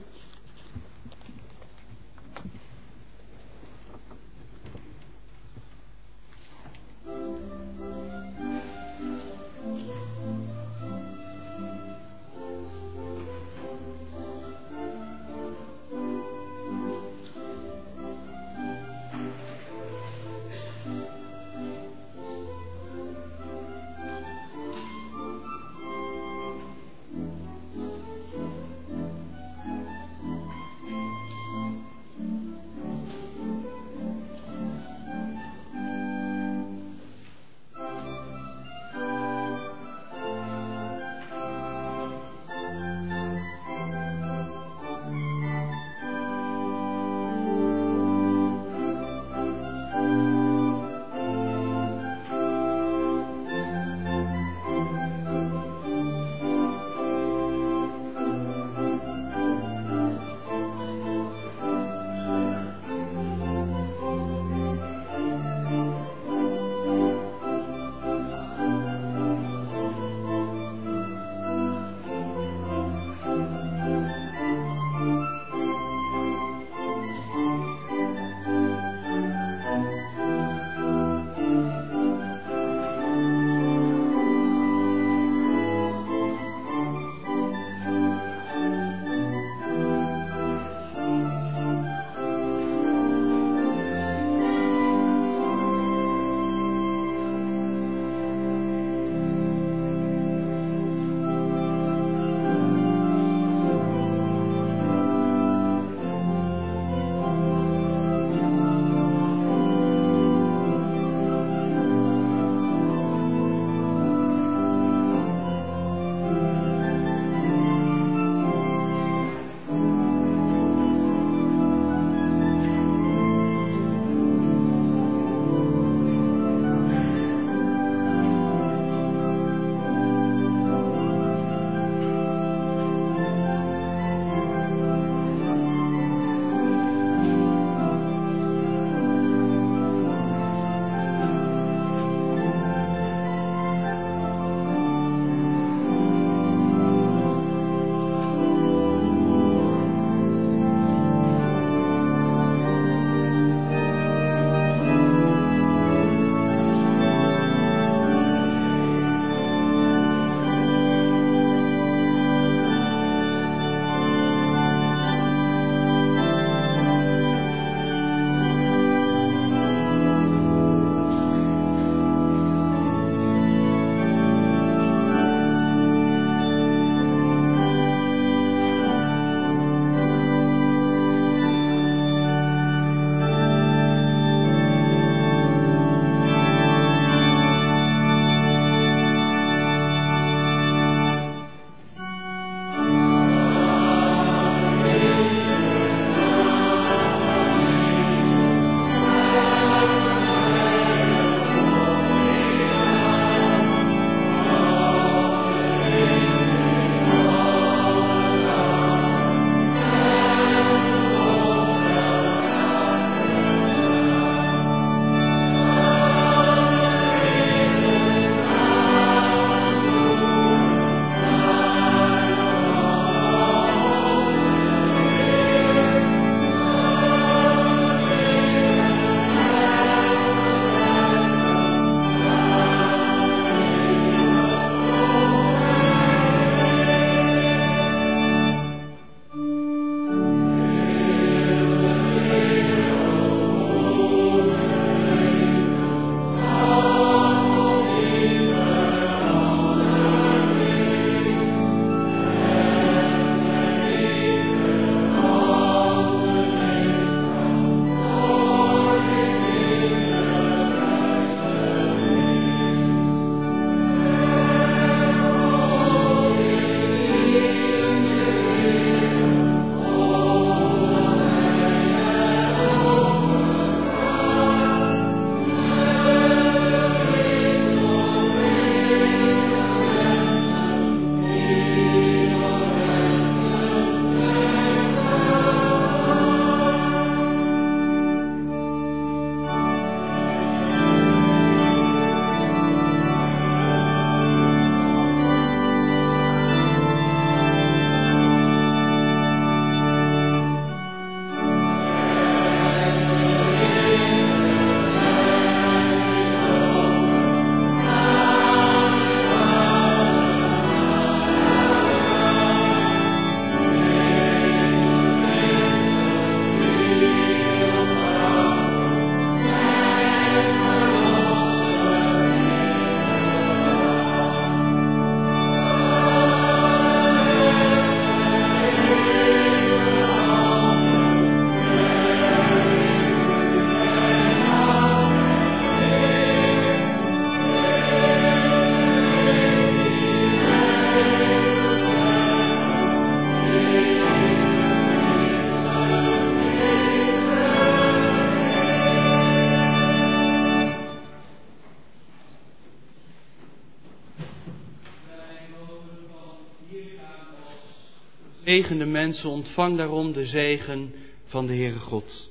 [358.62, 360.94] Gezegende mensen, ontvang daarom de zegen
[361.24, 362.30] van de Heere God.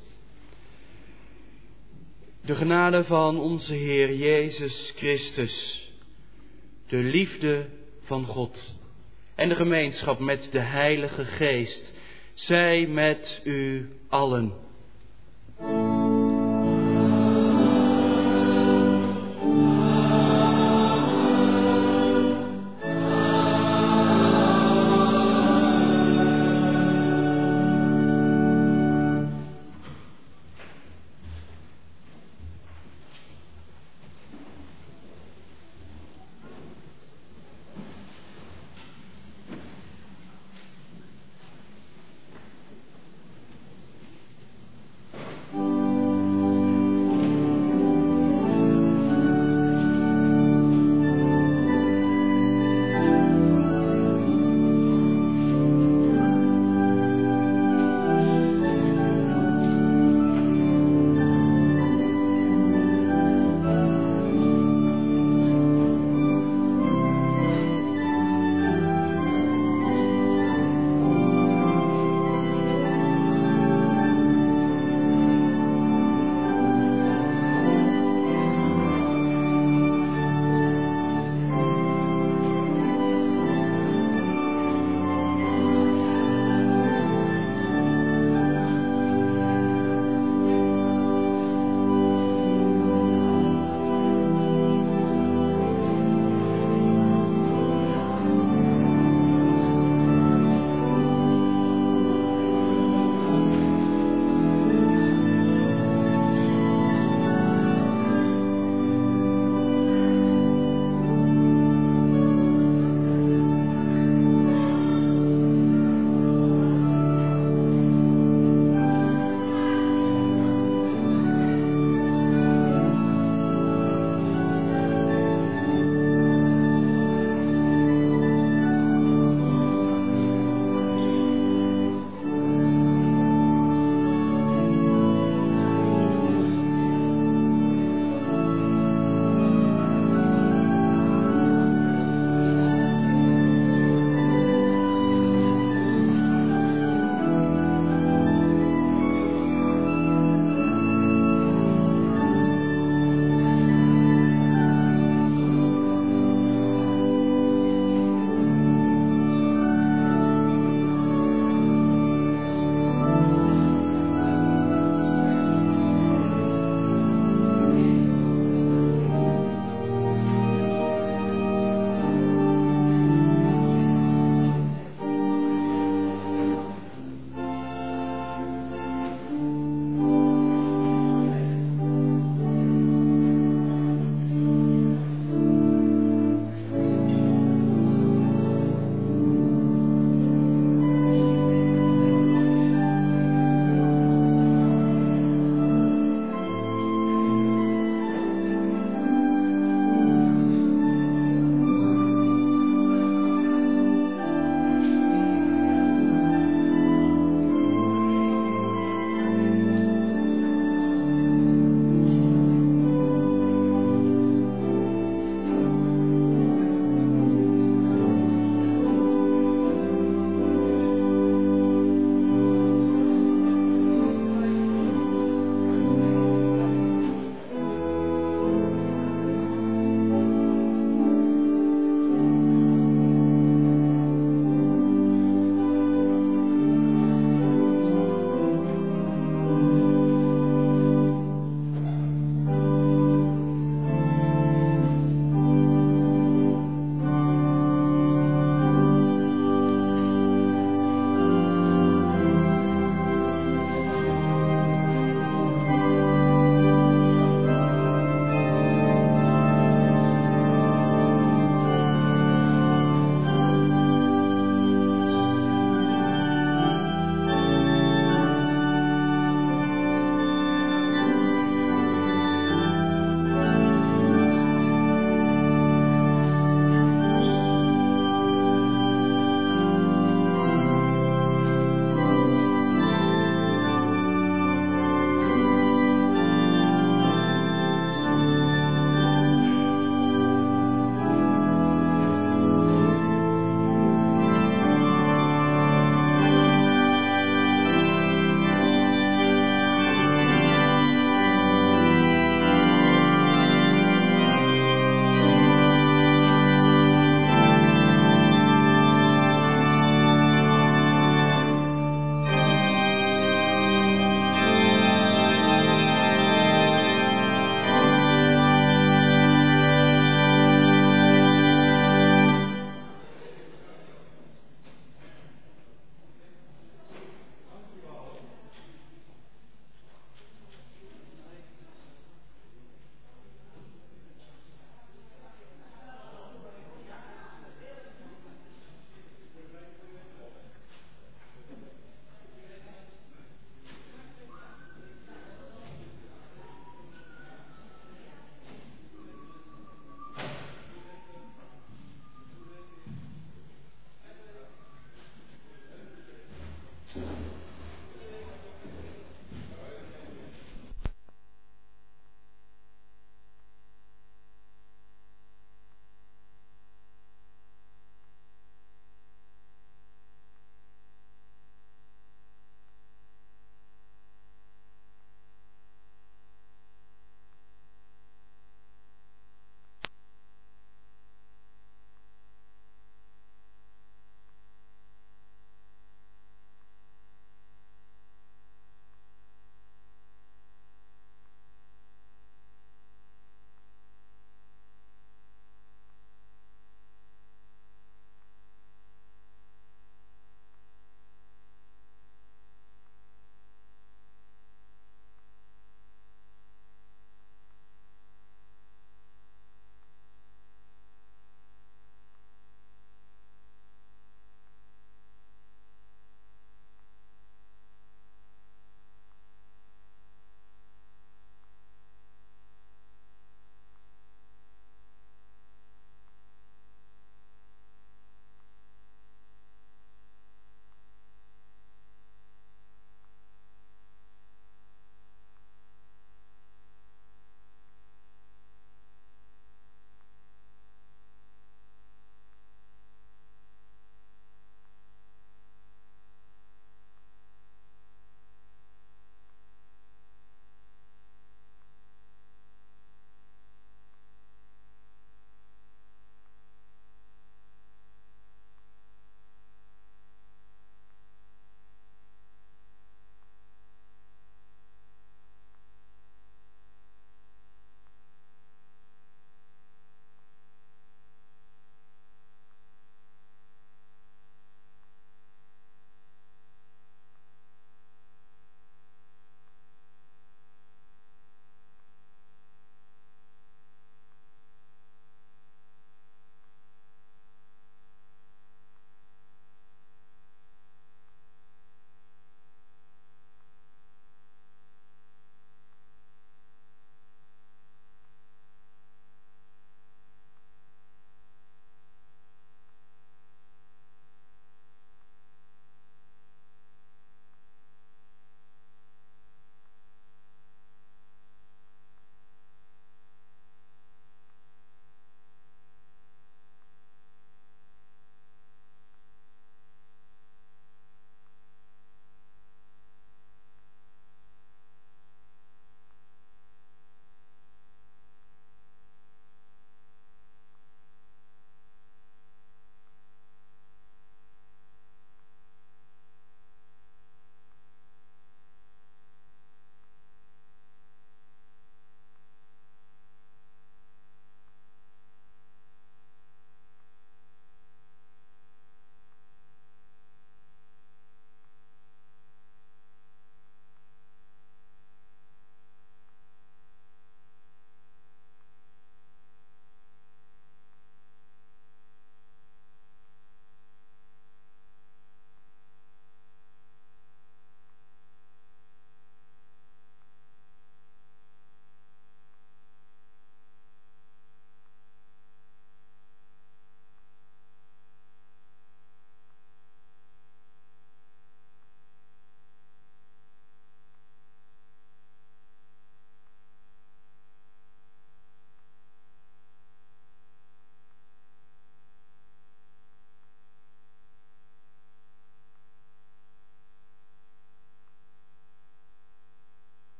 [2.41, 5.85] De genade van onze Heer Jezus Christus,
[6.87, 7.69] de liefde
[8.01, 8.79] van God
[9.35, 11.93] en de gemeenschap met de Heilige Geest,
[12.33, 14.53] zij met u allen.